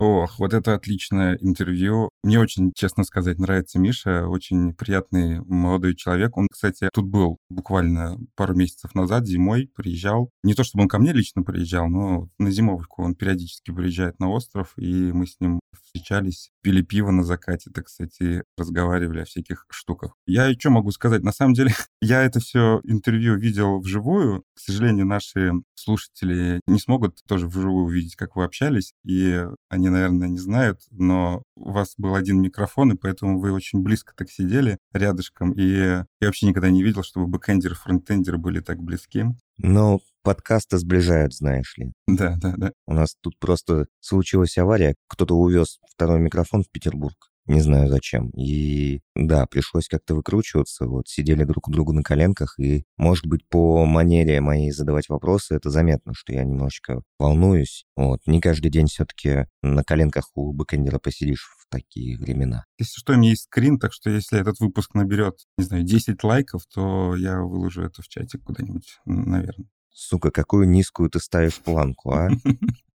[0.00, 2.08] Ох, вот это отличное интервью.
[2.24, 4.26] Мне очень, честно сказать, нравится Миша.
[4.26, 6.36] Очень приятный молодой человек.
[6.36, 10.30] Он, кстати, тут был буквально пару месяцев назад, зимой, приезжал.
[10.42, 14.30] Не то, чтобы он ко мне лично приезжал, но на зимовку он периодически приезжает на
[14.30, 15.60] остров, и мы с ним
[15.94, 20.14] встречались, пили пиво на закате, так кстати, разговаривали о всяких штуках.
[20.26, 21.22] Я что могу сказать?
[21.22, 24.42] На самом деле, я это все интервью видел вживую.
[24.54, 30.28] К сожалению, наши слушатели не смогут тоже вживую увидеть, как вы общались, и они, наверное,
[30.28, 34.78] не знают, но у вас был один микрофон, и поэтому вы очень близко так сидели
[34.92, 39.24] рядышком, и я вообще никогда не видел, чтобы бэкэндер и фронтендер были так близки.
[39.58, 41.92] Но подкасты сближают, знаешь ли.
[42.06, 42.72] Да, да, да.
[42.86, 47.30] У нас тут просто случилась авария, кто-то увез второй микрофон в Петербург.
[47.46, 48.30] Не знаю зачем.
[48.30, 50.86] И да, пришлось как-то выкручиваться.
[50.86, 55.54] Вот сидели друг у друга на коленках, и, может быть, по манере моей задавать вопросы,
[55.54, 57.84] это заметно, что я немножечко волнуюсь.
[57.96, 62.64] Вот, не каждый день все-таки на коленках у бэкэндера посидишь в такие времена.
[62.78, 66.22] Если что, у меня есть скрин, так что если этот выпуск наберет, не знаю, 10
[66.24, 69.68] лайков, то я выложу это в чатик куда-нибудь, наверное.
[69.90, 72.28] Сука, какую низкую ты ставишь планку, а?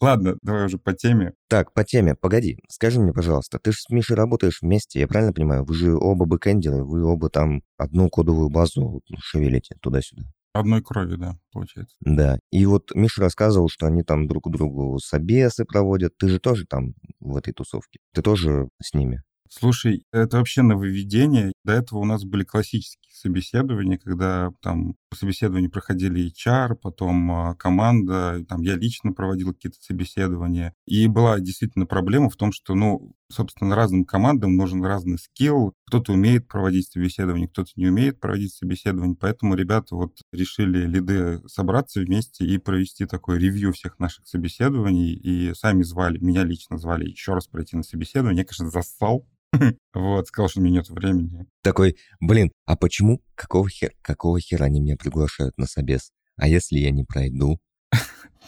[0.00, 1.32] Ладно, давай уже по теме.
[1.48, 2.58] Так, по теме, погоди.
[2.68, 5.64] Скажи мне, пожалуйста, ты же с Мишей работаешь вместе, я правильно понимаю?
[5.64, 10.24] Вы же оба бэкэндеры, вы оба там одну кодовую базу шевелите туда-сюда.
[10.52, 11.96] Одной крови, да, получается.
[12.00, 12.38] Да.
[12.52, 16.16] И вот Миша рассказывал, что они там друг другу собесы проводят.
[16.16, 17.98] Ты же тоже там в этой тусовке.
[18.12, 19.22] Ты тоже с ними.
[19.48, 21.52] Слушай, это вообще нововведение.
[21.64, 28.44] До этого у нас были классические собеседования, когда там собеседования проходили HR, потом а, команда,
[28.48, 30.74] там я лично проводил какие-то собеседования.
[30.86, 35.72] И была действительно проблема в том, что, ну, собственно, разным командам нужен разный скилл.
[35.86, 39.16] Кто-то умеет проводить собеседование, кто-то не умеет проводить собеседование.
[39.18, 45.14] Поэтому ребята вот решили лиды собраться вместе и провести такой ревью всех наших собеседований.
[45.14, 48.40] И сами звали, меня лично звали еще раз пройти на собеседование.
[48.40, 49.26] Я, конечно, зассал,
[49.94, 51.46] вот, сказал, что у меня нет времени.
[51.62, 53.22] Такой, блин, а почему?
[53.34, 56.12] Какого хера, какого хера они меня приглашают на собес?
[56.36, 57.58] А если я не пройду?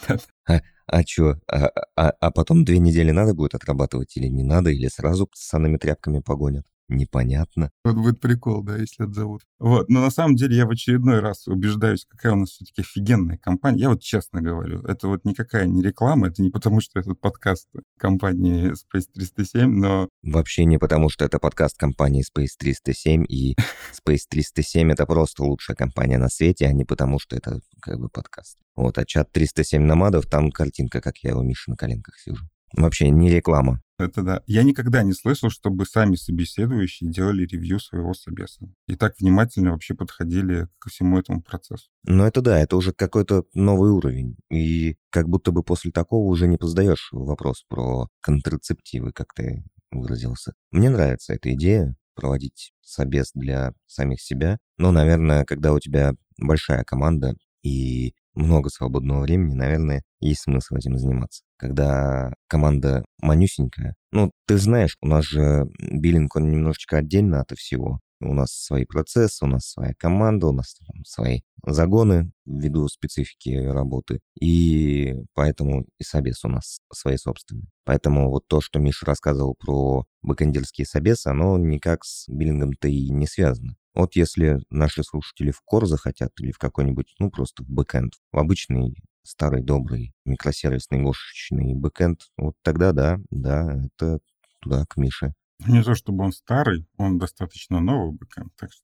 [0.47, 4.69] А, а чё, а, а, а потом две недели надо будет отрабатывать или не надо,
[4.71, 6.65] или сразу с санными тряпками погонят?
[6.89, 7.71] Непонятно.
[7.83, 9.43] Вот будет прикол, да, если отзовут.
[9.59, 13.37] Вот, но на самом деле я в очередной раз убеждаюсь, какая у нас все-таки офигенная
[13.37, 13.81] компания.
[13.81, 17.67] Я вот честно говорю, это вот никакая не реклама, это не потому, что этот подкаст
[17.97, 20.09] компании Space 307, но...
[20.23, 23.55] Вообще не потому, что это подкаст компании Space 307, и
[23.93, 28.09] Space 307 это просто лучшая компания на свете, а не потому, что это как бы
[28.09, 28.57] подкаст.
[28.75, 32.45] Вот, а чат 307 намадов, там картинка, как я у Миши на коленках сижу.
[32.73, 33.81] Вообще не реклама.
[33.99, 34.43] Это да.
[34.45, 38.69] Я никогда не слышал, чтобы сами собеседующие делали ревью своего собеса.
[38.87, 41.89] И так внимательно вообще подходили ко всему этому процессу.
[42.03, 44.35] Ну это да, это уже какой-то новый уровень.
[44.51, 50.53] И как будто бы после такого уже не позадаешь вопрос про контрацептивы, как ты выразился.
[50.71, 54.59] Мне нравится эта идея проводить собес для самих себя.
[54.77, 60.97] Но, наверное, когда у тебя большая команда и много свободного времени, наверное, есть смысл этим
[60.97, 61.43] заниматься.
[61.57, 67.99] Когда команда манюсенькая, ну, ты знаешь, у нас же биллинг, он немножечко отдельно от всего.
[68.19, 73.49] У нас свои процессы, у нас своя команда, у нас там, свои загоны ввиду специфики
[73.49, 74.19] работы.
[74.39, 77.67] И поэтому и собес у нас свои собственные.
[77.85, 83.27] Поэтому вот то, что Миша рассказывал про бэкэндерские собесы, оно никак с биллингом-то и не
[83.27, 83.75] связано.
[83.97, 88.37] Вот если наши слушатели в кор захотят или в какой-нибудь, ну, просто в бэкэнд, в
[88.37, 94.19] обычный старый добрый микросервисный гошечный бэкэнд, вот тогда да, да, это
[94.59, 95.33] туда, к Мише.
[95.65, 98.83] Не то, чтобы он старый, он достаточно новый бэкэнд, так что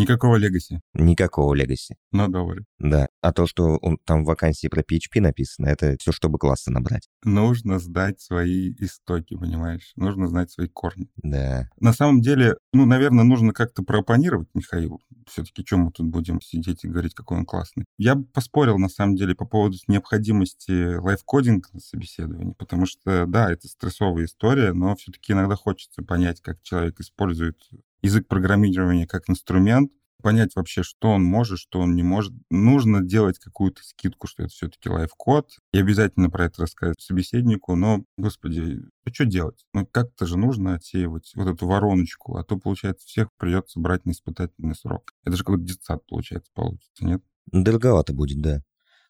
[0.00, 0.80] никакого легаси.
[0.94, 1.96] Никакого легаси.
[2.12, 2.64] На долларе.
[2.78, 3.08] Да.
[3.20, 7.08] А то, что он, там в вакансии про PHP написано, это все, чтобы классы набрать.
[7.22, 9.92] Нужно знать свои истоки, понимаешь?
[9.96, 11.08] Нужно знать свои корни.
[11.16, 11.68] Да.
[11.78, 15.00] На самом деле, ну, наверное, нужно как-то оппонировать Михаилу.
[15.26, 17.84] Все-таки чем мы тут будем сидеть и говорить, какой он классный?
[17.98, 23.52] Я бы поспорил, на самом деле, по поводу необходимости лайфкодинга на собеседовании, потому что, да,
[23.52, 27.56] это стрессовая история, но все-таки иногда хочется понять, как человек использует
[28.02, 32.32] язык программирования как инструмент, понять вообще, что он может, что он не может.
[32.50, 38.04] Нужно делать какую-то скидку, что это все-таки лайф-код, и обязательно про это рассказать собеседнику, но,
[38.16, 39.64] господи, а что делать?
[39.72, 44.12] Ну, как-то же нужно отсеивать вот эту вороночку, а то, получается, всех придется брать на
[44.12, 45.12] испытательный срок.
[45.24, 47.22] Это же какой-то детсад, получается, получится, нет?
[47.46, 48.62] Дороговато будет, да.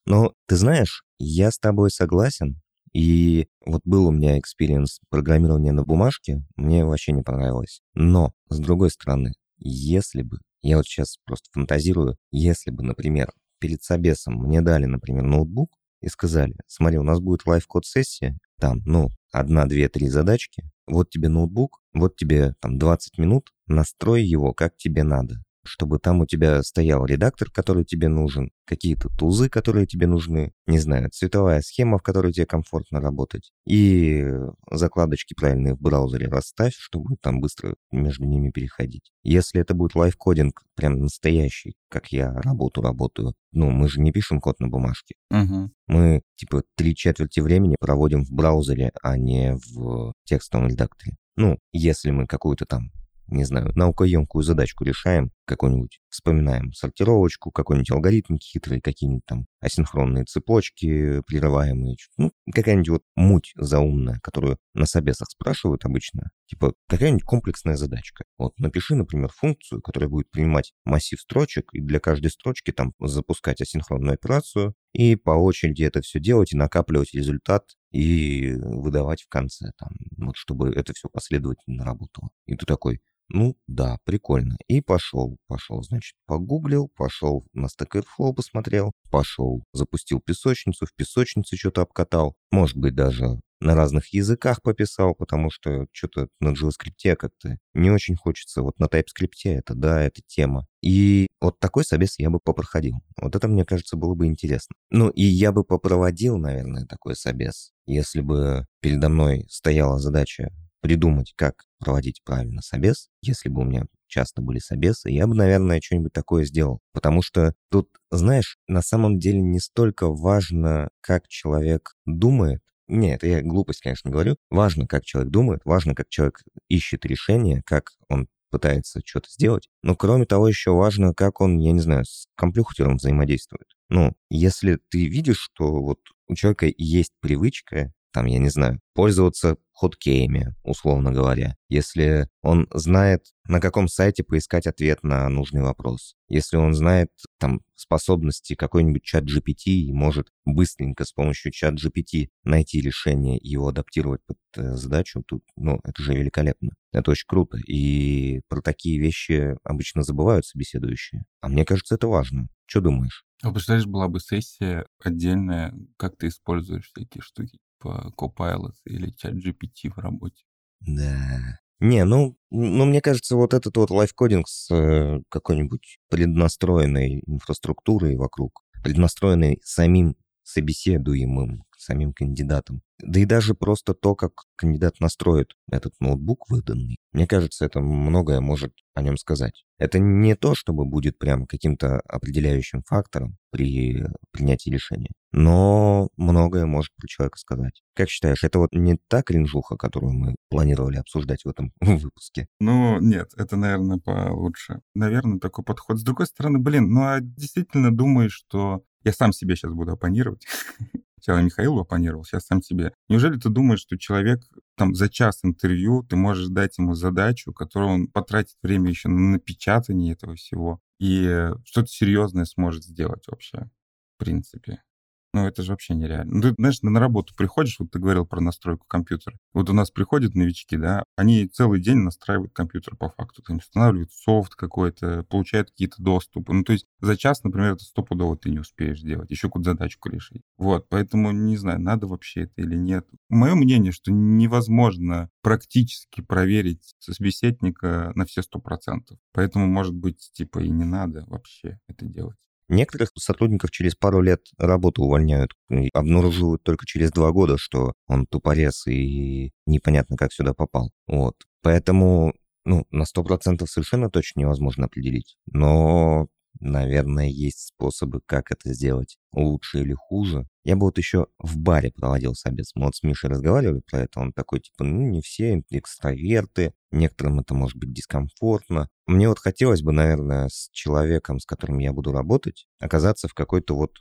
[0.06, 2.60] Но, ты знаешь, я с тобой согласен,
[2.92, 7.80] и вот был у меня experience программирования на бумажке, мне вообще не понравилось.
[7.94, 13.82] Но, с другой стороны, если бы я вот сейчас просто фантазирую, если бы, например, перед
[13.82, 18.80] собесом мне дали, например, ноутбук и сказали, смотри, у нас будет live code сессия, там,
[18.84, 24.52] ну, одна, две, три задачки, вот тебе ноутбук, вот тебе там 20 минут, настрой его
[24.52, 29.86] как тебе надо чтобы там у тебя стоял редактор, который тебе нужен, какие-то тузы, которые
[29.86, 34.24] тебе нужны, не знаю, цветовая схема, в которой тебе комфортно работать, и
[34.70, 39.10] закладочки правильные в браузере расставь, чтобы там быстро между ними переходить.
[39.22, 44.40] Если это будет лайфкодинг, прям настоящий, как я работу работаю, ну, мы же не пишем
[44.40, 45.14] код на бумажке.
[45.30, 45.70] Угу.
[45.88, 51.16] Мы, типа, три четверти времени проводим в браузере, а не в текстовом редакторе.
[51.36, 52.90] Ну, если мы какую-то там
[53.30, 61.22] не знаю, наукоемкую задачку решаем, какую-нибудь вспоминаем сортировочку, какой-нибудь алгоритм хитрый, какие-нибудь там асинхронные цепочки
[61.26, 61.96] прерываемые.
[62.16, 66.30] Ну, какая-нибудь вот муть заумная, которую на собесах спрашивают обычно.
[66.46, 68.24] Типа, какая-нибудь комплексная задачка.
[68.38, 73.60] Вот напиши, например, функцию, которая будет принимать массив строчек, и для каждой строчки там запускать
[73.60, 79.72] асинхронную операцию, и по очереди это все делать, и накапливать результат, и выдавать в конце,
[79.78, 82.30] там, вот чтобы это все последовательно работало.
[82.46, 83.00] И ты такой,
[83.32, 84.56] ну, да, прикольно.
[84.66, 91.56] И пошел, пошел, значит, погуглил, пошел на Stack Overflow посмотрел, пошел, запустил песочницу, в песочнице
[91.56, 92.34] что-то обкатал.
[92.50, 98.16] Может быть, даже на разных языках пописал, потому что что-то на JavaScript как-то не очень
[98.16, 98.62] хочется.
[98.62, 100.66] Вот на TypeScript это, да, это тема.
[100.82, 102.96] И вот такой собес я бы попроходил.
[103.20, 104.74] Вот это, мне кажется, было бы интересно.
[104.90, 111.32] Ну, и я бы попроводил, наверное, такой собес, если бы передо мной стояла задача придумать,
[111.36, 113.08] как проводить правильно собес.
[113.22, 116.80] Если бы у меня часто были собесы, я бы, наверное, что-нибудь такое сделал.
[116.92, 123.40] Потому что тут, знаешь, на самом деле не столько важно, как человек думает, нет, я
[123.40, 124.36] глупость, конечно, говорю.
[124.50, 129.68] Важно, как человек думает, важно, как человек ищет решение, как он пытается что-то сделать.
[129.82, 133.68] Но кроме того, еще важно, как он, я не знаю, с компьютером взаимодействует.
[133.88, 139.56] Ну, если ты видишь, что вот у человека есть привычка там, я не знаю, пользоваться
[139.72, 141.56] хоткеями, условно говоря.
[141.70, 146.16] Если он знает, на каком сайте поискать ответ на нужный вопрос.
[146.28, 152.28] Если он знает там способности какой-нибудь чат GPT и может быстренько с помощью чат GPT
[152.44, 156.72] найти решение и его адаптировать под э, задачу, тут, ну, это же великолепно.
[156.92, 157.56] Это очень круто.
[157.56, 161.24] И про такие вещи обычно забывают собеседующие.
[161.40, 162.48] А мне кажется, это важно.
[162.66, 163.24] Что думаешь?
[163.42, 169.90] А представляешь, была бы сессия отдельная, как ты используешь всякие штуки типа Copilot или ChatGPT
[169.94, 170.44] в работе.
[170.80, 171.58] Да.
[171.80, 178.62] Не, ну, ну, мне кажется, вот этот вот лайфкодинг с э, какой-нибудь преднастроенной инфраструктурой вокруг,
[178.82, 182.82] преднастроенной самим собеседуемым, самим кандидатом.
[183.02, 188.40] Да и даже просто то, как кандидат настроит этот ноутбук выданный, мне кажется, это многое
[188.40, 189.64] может о нем сказать.
[189.78, 196.94] Это не то, чтобы будет прям каким-то определяющим фактором при принятии решения, но многое может
[196.96, 197.82] про человека сказать.
[197.94, 202.46] Как считаешь, это вот не та кринжуха, которую мы планировали обсуждать в этом выпуске?
[202.60, 204.80] Ну, нет, это, наверное, получше.
[204.94, 205.98] Наверное, такой подход.
[205.98, 210.46] С другой стороны, блин, ну а действительно думаешь, что я сам себе сейчас буду оппонировать.
[211.22, 212.92] Сначала Михаилу оппонировал, сейчас сам себе.
[213.08, 214.42] Неужели ты думаешь, что человек
[214.76, 219.32] там за час интервью ты можешь дать ему задачу, которую он потратит время еще на
[219.32, 223.70] напечатание этого всего, и что-то серьезное сможет сделать вообще,
[224.16, 224.82] в принципе?
[225.32, 226.34] Ну, это же вообще нереально.
[226.34, 229.38] Ну, ты, знаешь, на работу приходишь, вот ты говорил про настройку компьютера.
[229.52, 233.40] Вот у нас приходят новички, да, они целый день настраивают компьютер по факту.
[233.42, 236.52] Там устанавливают софт какой-то, получают какие-то доступы.
[236.52, 240.08] Ну, то есть за час, например, это стопудово ты не успеешь сделать, еще какую-то задачку
[240.08, 240.42] решить.
[240.58, 243.06] Вот, поэтому не знаю, надо вообще это или нет.
[243.28, 249.16] Мое мнение, что невозможно практически проверить собеседника на все сто процентов.
[249.32, 252.36] Поэтому, может быть, типа и не надо вообще это делать.
[252.70, 258.26] Некоторых сотрудников через пару лет работу увольняют и обнаруживают только через два года, что он
[258.26, 260.92] тупорез и непонятно, как сюда попал.
[261.08, 261.34] Вот.
[261.62, 262.32] Поэтому
[262.64, 265.36] ну, на сто процентов совершенно точно невозможно определить.
[265.46, 270.46] Но Наверное, есть способы, как это сделать лучше или хуже.
[270.64, 272.72] Я бы вот еще в баре проводил собес.
[272.74, 274.20] Мы вот с Мишей разговаривали про это.
[274.20, 276.74] Он такой, типа, ну, не все экстраверты.
[276.90, 278.88] Некоторым это может быть дискомфортно.
[279.06, 283.74] Мне вот хотелось бы, наверное, с человеком, с которым я буду работать, оказаться в какой-то
[283.74, 283.92] вот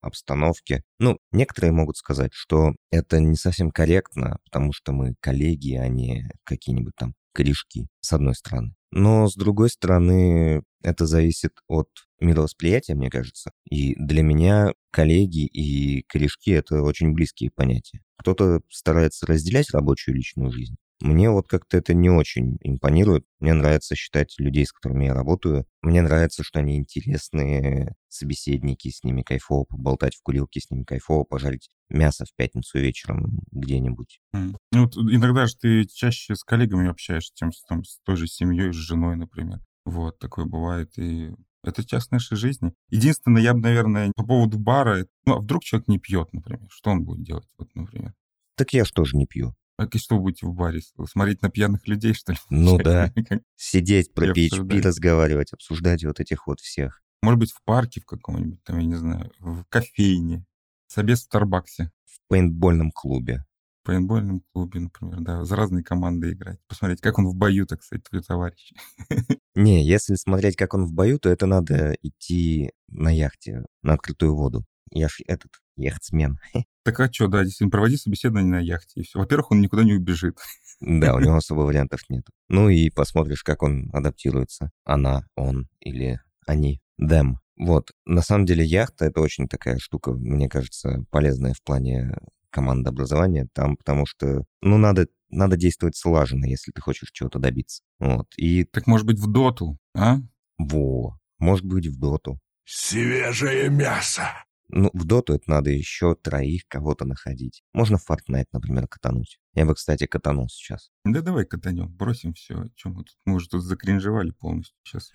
[0.00, 0.82] обстановке.
[0.98, 6.30] Ну, некоторые могут сказать, что это не совсем корректно, потому что мы коллеги, а не
[6.44, 8.74] какие-нибудь там корешки, с одной стороны.
[8.90, 13.50] Но, с другой стороны, это зависит от мировосприятия, мне кажется.
[13.68, 18.00] И для меня коллеги и корешки— это очень близкие понятия.
[18.18, 23.24] Кто-то старается разделять рабочую и личную жизнь, мне вот как-то это не очень импонирует.
[23.38, 25.66] Мне нравится считать людей, с которыми я работаю.
[25.82, 31.24] Мне нравится, что они интересные собеседники, с ними кайфово поболтать в курилке, с ними кайфово
[31.24, 34.20] пожарить мясо в пятницу вечером где-нибудь.
[34.34, 34.56] Mm.
[34.72, 38.26] Ну, вот иногда же ты чаще с коллегами общаешься, чем с, там, с той же
[38.26, 39.60] семьей, с женой, например.
[39.84, 40.98] Вот, такое бывает.
[40.98, 41.30] И
[41.62, 42.72] это часть нашей жизни.
[42.88, 46.90] Единственное, я бы, наверное, по поводу бара, ну, а вдруг человек не пьет, например, что
[46.90, 48.14] он будет делать, вот, например?
[48.56, 49.54] Так я же тоже не пью.
[49.78, 50.80] А что вы будете в баре?
[51.10, 52.38] Смотреть на пьяных людей, что ли?
[52.48, 53.12] Ну да.
[53.56, 57.02] Сидеть про PHP, разговаривать, обсуждать вот этих вот всех.
[57.22, 60.46] Может быть, в парке в каком-нибудь, там, я не знаю, в кофейне.
[60.86, 61.90] Собес в Старбаксе.
[62.04, 63.44] В пейнтбольном клубе.
[63.84, 66.58] пейнтбольном клубе, например, да, за разные команды играть.
[66.68, 68.72] Посмотреть, как он в бою, так сказать, твой товарищ.
[69.54, 74.34] Не, если смотреть, как он в бою, то это надо идти на яхте, на открытую
[74.34, 74.64] воду.
[74.90, 76.38] Я ж этот, яхтсмен.
[76.86, 79.18] Так а что, да, действительно, проводи собеседование на яхте, и все.
[79.18, 80.38] Во-первых, он никуда не убежит.
[80.80, 82.24] Да, у него особо вариантов нет.
[82.48, 84.70] Ну и посмотришь, как он адаптируется.
[84.84, 86.80] Она, он или они.
[87.02, 87.38] Them.
[87.56, 87.90] Вот.
[88.04, 92.16] На самом деле яхта— это очень такая штука, мне кажется, полезная в плане
[92.50, 97.82] командообразования там, потому что, ну, надо, надо действовать слаженно, если ты хочешь чего-то добиться.
[97.98, 98.28] Вот.
[98.36, 98.62] И...
[98.62, 100.18] Так может быть в доту, а?
[100.56, 101.18] Во.
[101.40, 102.38] Может быть в доту.
[102.64, 104.28] Свежее мясо.
[104.68, 107.62] Ну, в доту это надо еще троих кого-то находить.
[107.72, 109.38] Можно в Fortnite, например, катануть.
[109.54, 110.90] Я бы, кстати, катанул сейчас.
[111.04, 112.68] Да давай катанем, бросим все.
[112.74, 113.16] Чем мы тут?
[113.24, 114.76] Мы уже тут закринжевали полностью.
[114.82, 115.12] Сейчас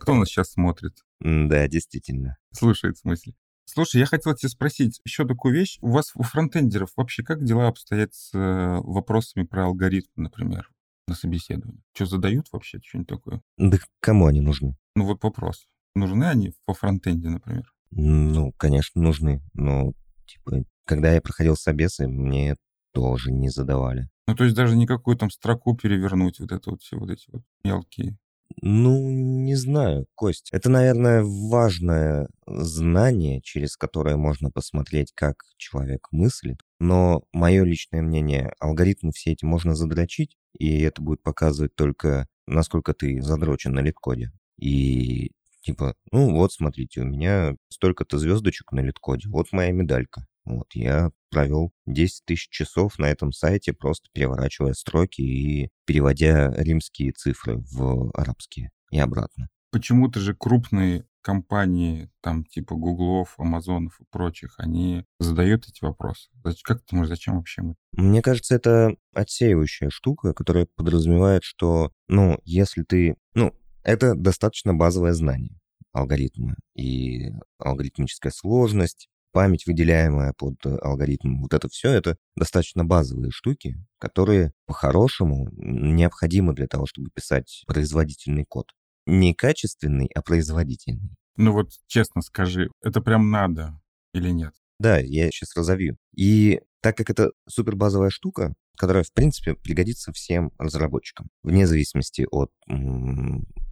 [0.00, 0.98] Кто нас сейчас смотрит?
[1.20, 2.36] Да, действительно.
[2.52, 3.34] Слушает, в смысле.
[3.64, 5.78] Слушай, я хотел тебя спросить еще такую вещь.
[5.80, 10.68] У вас, у фронтендеров, вообще как дела обстоят с э, вопросами про алгоритм, например,
[11.06, 11.82] на собеседовании?
[11.94, 13.42] Что задают вообще, что-нибудь такое?
[13.56, 14.76] Да кому они нужны?
[14.94, 15.66] Ну вот вопрос.
[15.94, 17.72] Нужны они по фронтенде, например?
[17.94, 19.42] Ну, конечно, нужны.
[19.52, 19.92] Но,
[20.26, 22.56] типа, когда я проходил собесы, мне
[22.92, 24.08] тоже не задавали.
[24.26, 27.42] Ну, то есть даже никакую там строку перевернуть, вот это вот все вот эти вот
[27.64, 28.16] мелкие.
[28.60, 30.48] Ну, не знаю, Кость.
[30.52, 36.60] Это, наверное, важное знание, через которое можно посмотреть, как человек мыслит.
[36.78, 42.92] Но мое личное мнение, алгоритмы все эти можно задрочить, и это будет показывать только, насколько
[42.92, 44.32] ты задрочен на литкоде.
[44.58, 45.32] И
[45.62, 50.26] Типа, ну вот, смотрите, у меня столько-то звездочек на литкоде, вот моя медалька.
[50.44, 57.12] Вот, я провел 10 тысяч часов на этом сайте, просто переворачивая строки и переводя римские
[57.12, 59.48] цифры в арабские и обратно.
[59.70, 66.28] Почему-то же крупные компании, там типа Гуглов, Амазонов и прочих, они задают эти вопросы.
[66.64, 67.76] Как ты думаешь, зачем вообще мы?
[67.92, 75.12] Мне кажется, это отсеивающая штука, которая подразумевает, что, ну, если ты, ну, это достаточно базовое
[75.12, 75.58] знание.
[75.92, 83.76] Алгоритмы и алгоритмическая сложность, память, выделяемая под алгоритмом, вот это все, это достаточно базовые штуки,
[83.98, 88.68] которые по-хорошему необходимы для того, чтобы писать производительный код.
[89.06, 91.16] Не качественный, а производительный.
[91.36, 93.80] Ну вот честно скажи, это прям надо
[94.14, 94.54] или нет?
[94.78, 95.96] Да, я сейчас разовью.
[96.14, 98.52] И так как это супербазовая штука,
[98.82, 102.50] которая, в принципе, пригодится всем разработчикам, вне зависимости от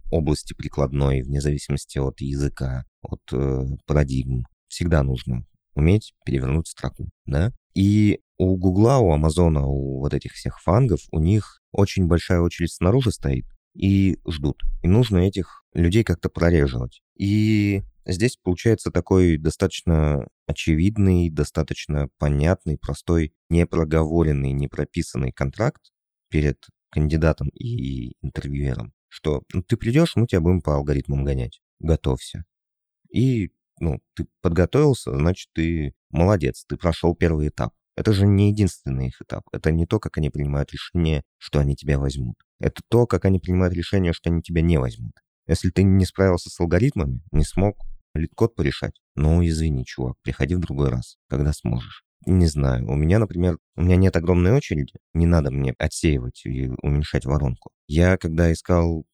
[0.09, 4.45] области прикладной, вне зависимости от языка, от э, парадигм.
[4.69, 5.45] Всегда нужно
[5.75, 7.51] уметь перевернуть строку, да?
[7.73, 12.71] И у Гугла, у Амазона, у вот этих всех фангов, у них очень большая очередь
[12.71, 14.61] снаружи стоит и ждут.
[14.81, 17.01] И нужно этих людей как-то прореживать.
[17.17, 25.81] И здесь получается такой достаточно очевидный, достаточно понятный, простой, непроговоренный, непрописанный контракт
[26.29, 26.57] перед
[26.91, 31.61] кандидатом и интервьюером что ну, ты придешь, мы тебя будем по алгоритмам гонять.
[31.79, 32.45] Готовься.
[33.11, 37.73] И, ну, ты подготовился, значит, ты молодец, ты прошел первый этап.
[37.97, 39.43] Это же не единственный их этап.
[39.51, 42.37] Это не то, как они принимают решение, что они тебя возьмут.
[42.59, 45.13] Это то, как они принимают решение, что они тебя не возьмут.
[45.45, 47.75] Если ты не справился с алгоритмами, не смог
[48.13, 52.03] LeetCode порешать, ну, извини, чувак, приходи в другой раз, когда сможешь.
[52.25, 52.87] Не знаю.
[52.87, 54.93] У меня, например, у меня нет огромной очереди.
[55.13, 57.71] Не надо мне отсеивать и уменьшать воронку.
[57.87, 59.05] Я, когда искал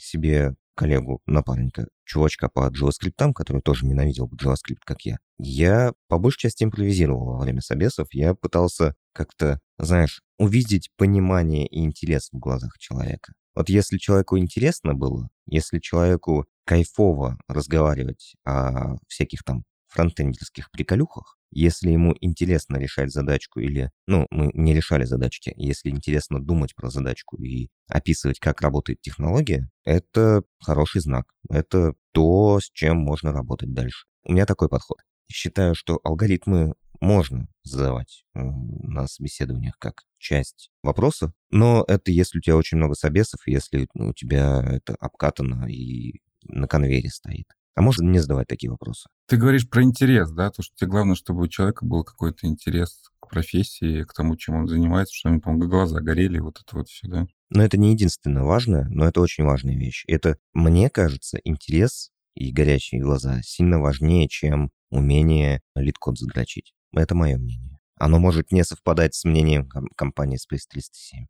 [0.00, 6.40] себе коллегу, напарника, чувачка по JavaScript, который тоже ненавидел JavaScript, как я, я по большей
[6.40, 8.08] части импровизировал во время собесов.
[8.12, 13.32] Я пытался как-то, знаешь, увидеть понимание и интерес в глазах человека.
[13.58, 21.90] Вот если человеку интересно было, если человеку кайфово разговаривать о всяких там фронтендерских приколюхах, если
[21.90, 27.36] ему интересно решать задачку или, ну, мы не решали задачки, если интересно думать про задачку
[27.42, 31.24] и описывать, как работает технология, это хороший знак.
[31.50, 34.06] Это то, с чем можно работать дальше.
[34.22, 34.98] У меня такой подход.
[35.28, 42.56] Считаю, что алгоритмы можно задавать на собеседованиях как часть вопросов, но это если у тебя
[42.56, 47.46] очень много собесов, если у тебя это обкатано и на конвейере стоит.
[47.74, 49.08] А можно не задавать такие вопросы.
[49.28, 50.50] Ты говоришь про интерес, да?
[50.50, 54.56] То, что тебе главное, чтобы у человека был какой-то интерес к профессии, к тому, чем
[54.56, 57.28] он занимается, что у него там глаза горели, вот это вот все, да?
[57.50, 60.02] Но это не единственное важное, но это очень важная вещь.
[60.08, 66.74] Это, мне кажется, интерес и горящие глаза сильно важнее, чем умение LeetCode задрочить.
[66.92, 67.78] Это мое мнение.
[67.98, 71.26] Оно может не совпадать с мнением компании Space 307.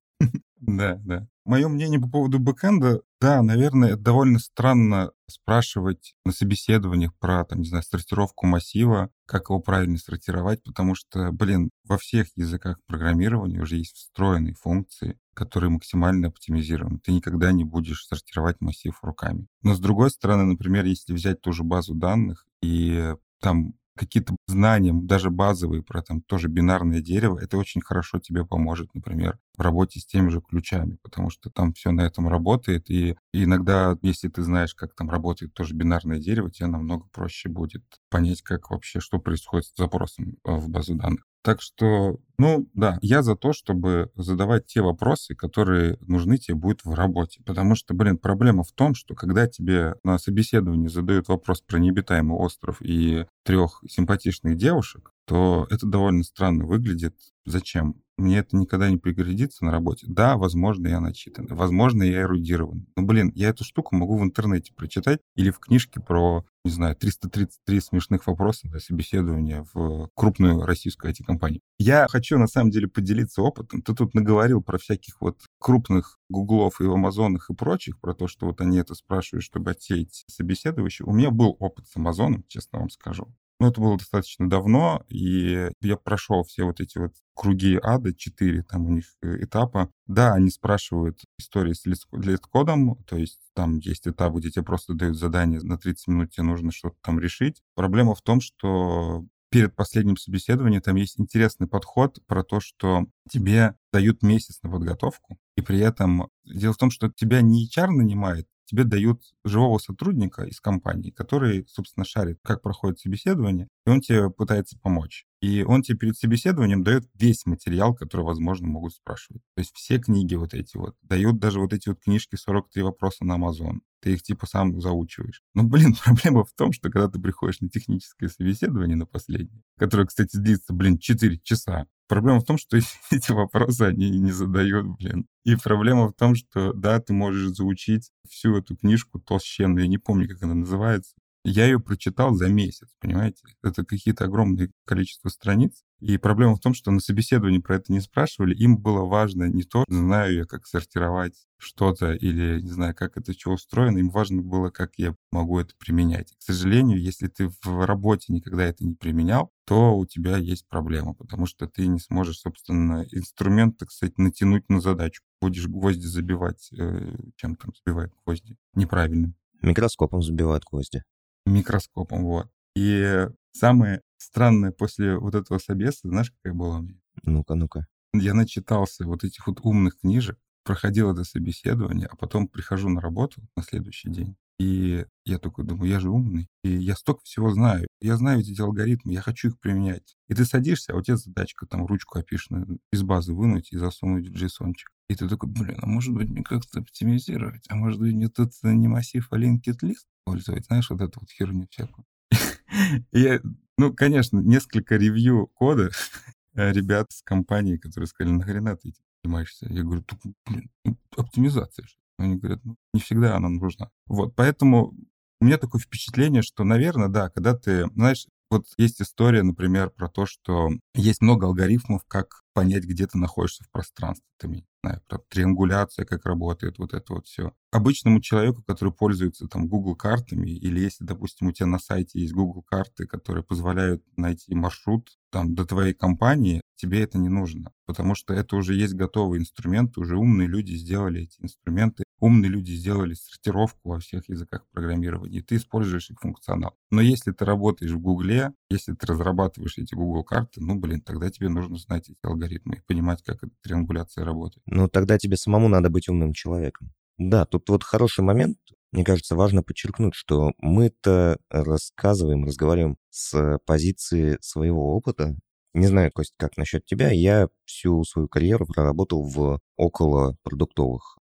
[0.60, 1.28] Да, да.
[1.44, 7.68] Мое мнение по поводу бэкэнда, да, наверное, довольно странно спрашивать на собеседованиях про, там, не
[7.68, 13.76] знаю, сортировку массива, как его правильно сортировать, потому что, блин, во всех языках программирования уже
[13.76, 16.98] есть встроенные функции, которые максимально оптимизированы.
[16.98, 19.46] Ты никогда не будешь сортировать массив руками.
[19.62, 24.92] Но с другой стороны, например, если взять ту же базу данных и там какие-то знания,
[24.94, 30.00] даже базовые про там тоже бинарное дерево, это очень хорошо тебе поможет, например, в работе
[30.00, 34.42] с теми же ключами, потому что там все на этом работает, и, иногда, если ты
[34.42, 39.18] знаешь, как там работает тоже бинарное дерево, тебе намного проще будет понять, как вообще, что
[39.18, 41.24] происходит с запросом э, в базу данных.
[41.48, 46.84] Так что, ну да, я за то, чтобы задавать те вопросы, которые нужны тебе будут
[46.84, 47.40] в работе.
[47.46, 52.36] Потому что, блин, проблема в том, что когда тебе на собеседовании задают вопрос про необитаемый
[52.36, 57.14] остров и трех симпатичных девушек, то это довольно странно выглядит.
[57.46, 57.94] Зачем?
[58.18, 60.04] Мне это никогда не пригодится на работе.
[60.08, 61.46] Да, возможно, я начитан.
[61.50, 62.84] Возможно, я эрудирован.
[62.96, 66.96] Но, блин, я эту штуку могу в интернете прочитать или в книжке про, не знаю,
[66.96, 71.60] 333 смешных вопроса для собеседования в крупную российскую IT-компанию.
[71.78, 73.82] Я хочу, на самом деле, поделиться опытом.
[73.82, 78.46] Ты тут наговорил про всяких вот крупных гуглов и амазонах и прочих, про то, что
[78.46, 81.06] вот они это спрашивают, чтобы отсеять собеседующих.
[81.06, 83.28] У меня был опыт с Амазоном, честно вам скажу.
[83.60, 88.62] Ну, это было достаточно давно, и я прошел все вот эти вот круги ада, четыре
[88.62, 89.90] там у них э, этапа.
[90.06, 95.18] Да, они спрашивают истории с лид-кодом, то есть там есть этап, где тебе просто дают
[95.18, 97.60] задание на 30 минут, тебе нужно что-то там решить.
[97.74, 103.74] Проблема в том, что перед последним собеседованием там есть интересный подход про то, что тебе
[103.92, 108.46] дают месяц на подготовку, и при этом дело в том, что тебя не HR нанимает,
[108.68, 114.30] тебе дают живого сотрудника из компании, который, собственно, шарит, как проходит собеседование, и он тебе
[114.30, 115.24] пытается помочь.
[115.40, 119.42] И он тебе перед собеседованием дает весь материал, который, возможно, могут спрашивать.
[119.54, 120.96] То есть все книги вот эти вот.
[121.02, 123.80] Дают даже вот эти вот книжки «43 вопроса на Amazon».
[124.00, 125.42] Ты их типа сам заучиваешь.
[125.54, 130.06] Но, блин, проблема в том, что когда ты приходишь на техническое собеседование, на последнее, которое,
[130.06, 132.78] кстати, длится, блин, 4 часа, Проблема в том, что
[133.10, 135.26] эти вопросы они не задают, блин.
[135.44, 139.98] И проблема в том, что, да, ты можешь заучить всю эту книжку толщенную, я не
[139.98, 141.14] помню, как она называется.
[141.48, 143.42] Я ее прочитал за месяц, понимаете?
[143.62, 145.82] Это какие-то огромные количество страниц.
[146.00, 148.54] И проблема в том, что на собеседовании про это не спрашивали.
[148.54, 153.32] Им было важно не то, знаю я, как сортировать что-то или не знаю, как это
[153.32, 153.98] что устроено.
[153.98, 156.32] Им важно было, как я могу это применять.
[156.38, 161.14] К сожалению, если ты в работе никогда это не применял, то у тебя есть проблема,
[161.14, 165.22] потому что ты не сможешь, собственно, инструмент, так сказать, натянуть на задачу.
[165.40, 169.34] Будешь гвозди забивать, э, чем там забивают гвозди, неправильным.
[169.62, 171.02] Микроскопом забивают гвозди.
[171.48, 172.48] Микроскопом, вот.
[172.76, 177.00] И самое странное после вот этого собеса, знаешь, какая была у меня?
[177.22, 177.86] Ну-ка, ну-ка.
[178.14, 183.42] Я начитался вот этих вот умных книжек, проходил это собеседование, а потом прихожу на работу
[183.56, 187.86] на следующий день, и я такой думаю, я же умный, и я столько всего знаю.
[188.00, 190.16] Я знаю эти алгоритмы, я хочу их применять.
[190.28, 194.28] И ты садишься, а у тебя задачка, там, ручку опишную из базы вынуть и засунуть
[194.28, 194.88] в JSON-чик.
[195.08, 197.64] И ты такой, блин, а может быть мне как-то оптимизировать?
[197.68, 200.66] А может быть мне тут не массив, а linked list использовать?
[200.66, 202.04] Знаешь, вот эту вот херню всякую.
[203.12, 203.40] Я,
[203.76, 205.90] ну, конечно, несколько ревью кода
[206.54, 209.66] ребят с компании, которые сказали, нахрена ты этим занимаешься?
[209.70, 210.04] Я говорю,
[210.46, 211.86] блин, ну, оптимизация.
[212.18, 213.90] Они говорят, ну, не всегда она нужна.
[214.06, 214.94] Вот, поэтому
[215.40, 220.08] у меня такое впечатление, что, наверное, да, когда ты, знаешь, вот есть история, например, про
[220.08, 224.24] то, что есть много алгоритмов, как понять, где ты находишься в пространстве.
[224.38, 224.48] Ты
[224.82, 227.52] про триангуляция, как работает, вот это вот все.
[227.70, 232.32] Обычному человеку, который пользуется там Google картами, или если, допустим, у тебя на сайте есть
[232.32, 238.14] Google карты, которые позволяют найти маршрут там до твоей компании, тебе это не нужно, потому
[238.14, 243.14] что это уже есть готовые инструменты, уже умные люди сделали эти инструменты, умные люди сделали
[243.14, 246.76] сортировку во всех языках программирования, и ты используешь их функционал.
[246.90, 251.30] Но если ты работаешь в Гугле, если ты разрабатываешь эти Google карты, ну, блин, тогда
[251.30, 254.62] тебе нужно знать эти алгоритмы и понимать, как эта триангуляция работает.
[254.66, 256.92] Ну, тогда тебе самому надо быть умным человеком.
[257.18, 258.58] Да, тут вот хороший момент.
[258.92, 265.36] Мне кажется, важно подчеркнуть, что мы-то рассказываем, разговариваем с позиции своего опыта.
[265.74, 267.10] Не знаю, Кость, как насчет тебя.
[267.10, 271.18] Я всю свою карьеру проработал в около продуктовых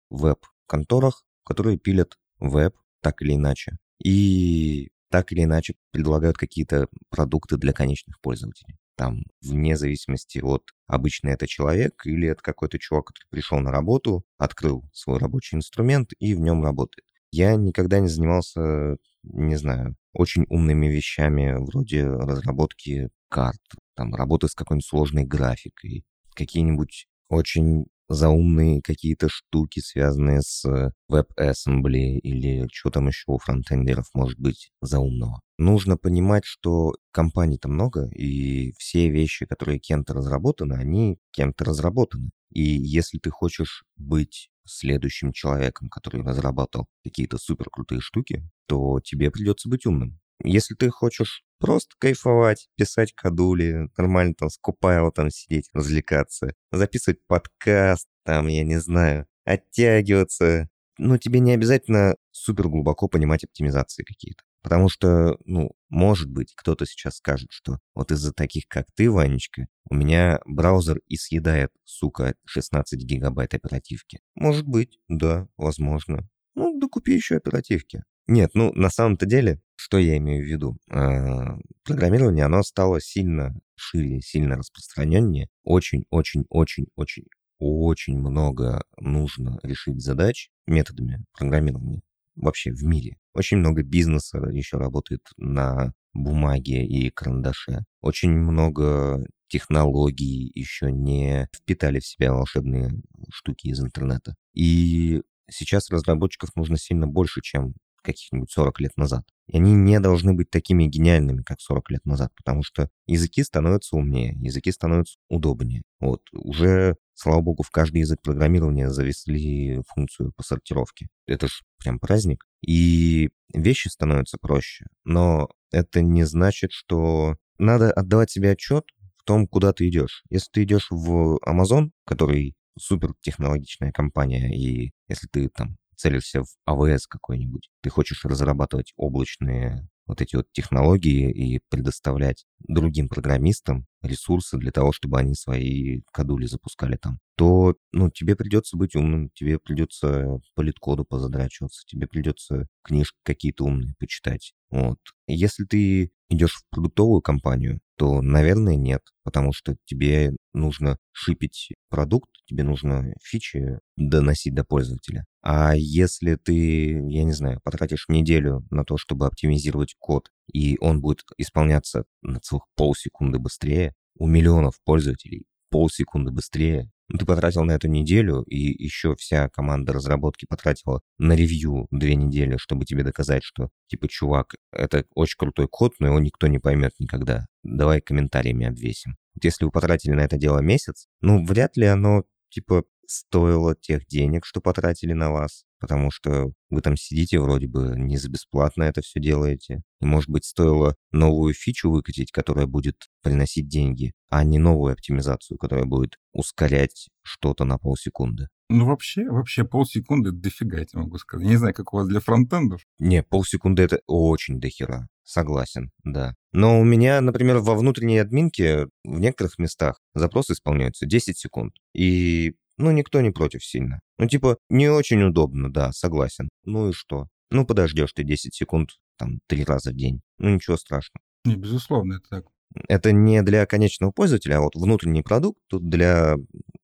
[0.66, 3.76] веб-конторах, которые пилят веб так или иначе.
[4.02, 11.28] И так или иначе предлагают какие-то продукты для конечных пользователей там, вне зависимости от обычно
[11.28, 16.34] это человек или это какой-то чувак, который пришел на работу, открыл свой рабочий инструмент и
[16.34, 17.04] в нем работает.
[17.30, 23.60] Я никогда не занимался, не знаю, очень умными вещами вроде разработки карт,
[23.94, 26.04] там, работы с какой-нибудь сложной графикой,
[26.34, 30.64] какие-нибудь очень заумные какие-то штуки, связанные с
[31.10, 35.40] WebAssembly или что там еще у фронтендеров может быть заумного.
[35.58, 42.30] Нужно понимать, что компаний-то много, и все вещи, которые кем-то разработаны, они кем-то разработаны.
[42.52, 49.30] И если ты хочешь быть следующим человеком, который разрабатывал какие-то супер крутые штуки, то тебе
[49.30, 50.18] придется быть умным.
[50.42, 57.20] Если ты хочешь просто кайфовать, писать кадули, нормально там с Купайло там сидеть, развлекаться, записывать
[57.26, 64.42] подкаст, там, я не знаю, оттягиваться, ну, тебе не обязательно супер глубоко понимать оптимизации какие-то.
[64.62, 69.68] Потому что, ну, может быть, кто-то сейчас скажет, что вот из-за таких, как ты, Ванечка,
[69.88, 74.20] у меня браузер и съедает, сука, 16 гигабайт оперативки.
[74.34, 76.28] Может быть, да, возможно.
[76.56, 78.02] Ну, да купи еще оперативки.
[78.26, 80.76] Нет, ну, на самом-то деле, что я имею в виду?
[80.90, 85.48] А, программирование, оно стало сильно шире, сильно распространеннее.
[85.64, 87.26] Очень-очень-очень-очень
[87.58, 92.02] очень много нужно решить задач методами программирования
[92.34, 93.16] вообще в мире.
[93.32, 97.84] Очень много бизнеса еще работает на бумаге и карандаше.
[98.02, 102.90] Очень много технологий еще не впитали в себя волшебные
[103.30, 104.34] штуки из интернета.
[104.54, 107.74] И сейчас разработчиков нужно сильно больше, чем
[108.06, 109.24] каких-нибудь 40 лет назад.
[109.48, 113.96] И они не должны быть такими гениальными, как 40 лет назад, потому что языки становятся
[113.96, 115.82] умнее, языки становятся удобнее.
[116.00, 121.08] Вот уже, слава богу, в каждый язык программирования завесли функцию по сортировке.
[121.26, 122.46] Это ж прям праздник.
[122.66, 124.86] И вещи становятся проще.
[125.04, 128.84] Но это не значит, что надо отдавать себе отчет
[129.16, 130.24] в том, куда ты идешь.
[130.30, 136.48] Если ты идешь в Amazon, который супер технологичная компания, и если ты там целишься в
[136.64, 144.56] АВС какой-нибудь, ты хочешь разрабатывать облачные вот эти вот технологии и предоставлять другим программистам ресурсы
[144.56, 149.58] для того, чтобы они свои кадули запускали там, то, ну, тебе придется быть умным, тебе
[149.58, 154.52] придется по литкоду позадрачиваться, тебе придется книжки какие-то умные почитать.
[154.70, 154.98] Вот.
[155.26, 162.30] Если ты идешь в продуктовую компанию, то, наверное, нет, потому что тебе нужно шипить продукт,
[162.46, 165.24] тебе нужно фичи доносить до пользователя.
[165.42, 171.00] А если ты, я не знаю, потратишь неделю на то, чтобы оптимизировать код, и он
[171.00, 177.88] будет исполняться на целых полсекунды быстрее, у миллионов пользователей полсекунды быстрее, ты потратил на эту
[177.88, 183.70] неделю, и еще вся команда разработки потратила на ревью две недели, чтобы тебе доказать, что,
[183.88, 187.46] типа, чувак, это очень крутой код, но его никто не поймет никогда.
[187.62, 189.16] Давай комментариями обвесим.
[189.34, 194.06] Вот если вы потратили на это дело месяц, ну, вряд ли оно, типа, стоило тех
[194.06, 198.84] денег, что потратили на вас, потому что вы там сидите вроде бы не за бесплатно
[198.84, 199.82] это все делаете.
[200.00, 205.58] И, может быть, стоило новую фичу выкатить, которая будет приносить деньги, а не новую оптимизацию,
[205.58, 208.48] которая будет ускорять что-то на полсекунды.
[208.68, 211.46] Ну, вообще, вообще полсекунды дофига, я могу сказать.
[211.46, 212.82] Не знаю, как у вас для фронтендов.
[212.98, 215.08] Не, полсекунды это очень дохера.
[215.22, 216.34] Согласен, да.
[216.52, 221.74] Но у меня, например, во внутренней админке в некоторых местах запросы исполняются 10 секунд.
[221.94, 224.00] И ну, никто не против сильно.
[224.18, 226.48] Ну, типа, не очень удобно, да, согласен.
[226.64, 227.28] Ну и что?
[227.50, 230.20] Ну, подождешь ты 10 секунд, там, три раза в день.
[230.38, 231.22] Ну, ничего страшного.
[231.44, 232.44] Не, безусловно, это так.
[232.88, 236.36] Это не для конечного пользователя, а вот внутренний продукт тут для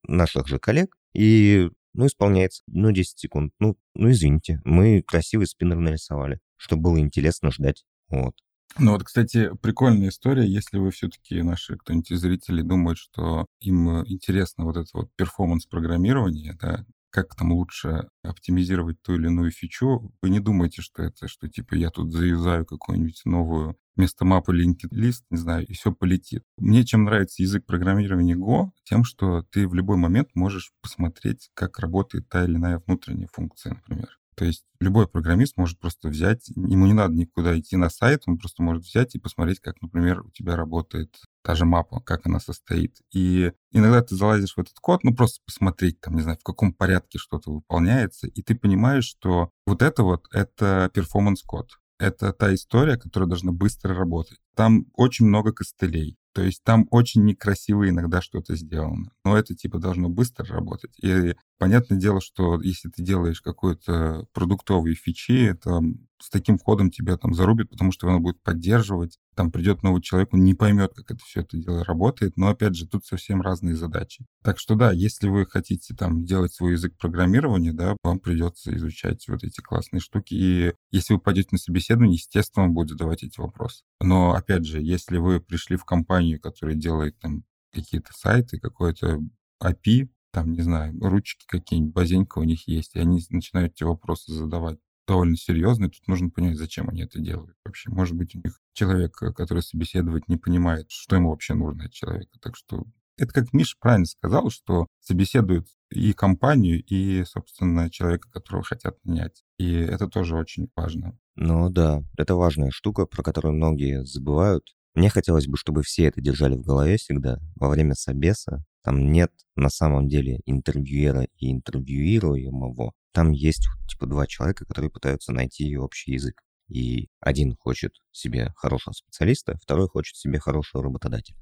[0.07, 0.95] наших же коллег.
[1.13, 3.53] И, ну, исполняется, ну, 10 секунд.
[3.59, 7.85] Ну, ну, извините, мы красивый спиннер нарисовали, чтобы было интересно ждать.
[8.09, 8.35] Вот.
[8.79, 13.89] Ну вот, кстати, прикольная история, если вы все-таки, наши кто-нибудь из зрителей думают, что им
[13.89, 20.11] э, интересно вот это вот перформанс-программирование, да, как там лучше оптимизировать ту или иную фичу,
[20.23, 24.89] вы не думаете, что это, что типа я тут заюзаю какую-нибудь новую вместо мапы linked
[24.91, 26.43] list, не знаю, и все полетит.
[26.57, 31.77] Мне чем нравится язык программирования Go, тем, что ты в любой момент можешь посмотреть, как
[31.77, 34.17] работает та или иная внутренняя функция, например.
[34.35, 38.37] То есть любой программист может просто взять, ему не надо никуда идти на сайт, он
[38.37, 42.39] просто может взять и посмотреть, как, например, у тебя работает та же мапа, как она
[42.39, 42.97] состоит.
[43.13, 46.73] И иногда ты залазишь в этот код, ну просто посмотреть, там, не знаю, в каком
[46.73, 51.69] порядке что-то выполняется, и ты понимаешь, что вот это вот, это performance код.
[51.99, 54.39] Это та история, которая должна быстро работать.
[54.55, 56.17] Там очень много костылей.
[56.33, 59.11] То есть там очень некрасиво иногда что-то сделано.
[59.23, 60.91] Но это типа должно быстро работать.
[61.01, 67.17] И понятное дело, что если ты делаешь какие-то продуктовые фичи, там с таким кодом тебя
[67.17, 69.19] там зарубят, потому что оно будет поддерживать.
[69.35, 72.37] Там придет новый человек, он не поймет, как это все это дело работает.
[72.37, 74.25] Но опять же, тут совсем разные задачи.
[74.43, 79.27] Так что да, если вы хотите там делать свой язык программирования, да, вам придется изучать
[79.27, 80.33] вот эти классные штуки.
[80.33, 83.83] И если вы пойдете на собеседование, естественно, он будет задавать эти вопросы.
[84.01, 89.19] Но опять же, если вы пришли в компанию, которая делает там какие-то сайты, какой-то
[89.61, 94.33] API, там, не знаю, ручки какие-нибудь, базенька у них есть, и они начинают тебе вопросы
[94.33, 95.89] задавать довольно серьезные.
[95.89, 97.89] Тут нужно понять, зачем они это делают вообще.
[97.89, 101.91] Может быть, у них человек, э, который собеседует, не понимает, что ему вообще нужно от
[101.91, 102.37] человека.
[102.41, 102.85] Так что
[103.17, 109.43] это как Миша правильно сказал, что собеседуют и компанию, и, собственно, человека, которого хотят нанять.
[109.57, 111.17] И это тоже очень важно.
[111.35, 114.63] Ну да, это важная штука, про которую многие забывают.
[114.95, 117.39] Мне хотелось бы, чтобы все это держали в голове всегда.
[117.55, 122.93] Во время собеса там нет на самом деле интервьюера и интервьюируемого.
[123.13, 126.41] Там есть типа два человека, которые пытаются найти общий язык.
[126.67, 131.37] И один хочет себе хорошего специалиста, второй хочет себе хорошего работодателя.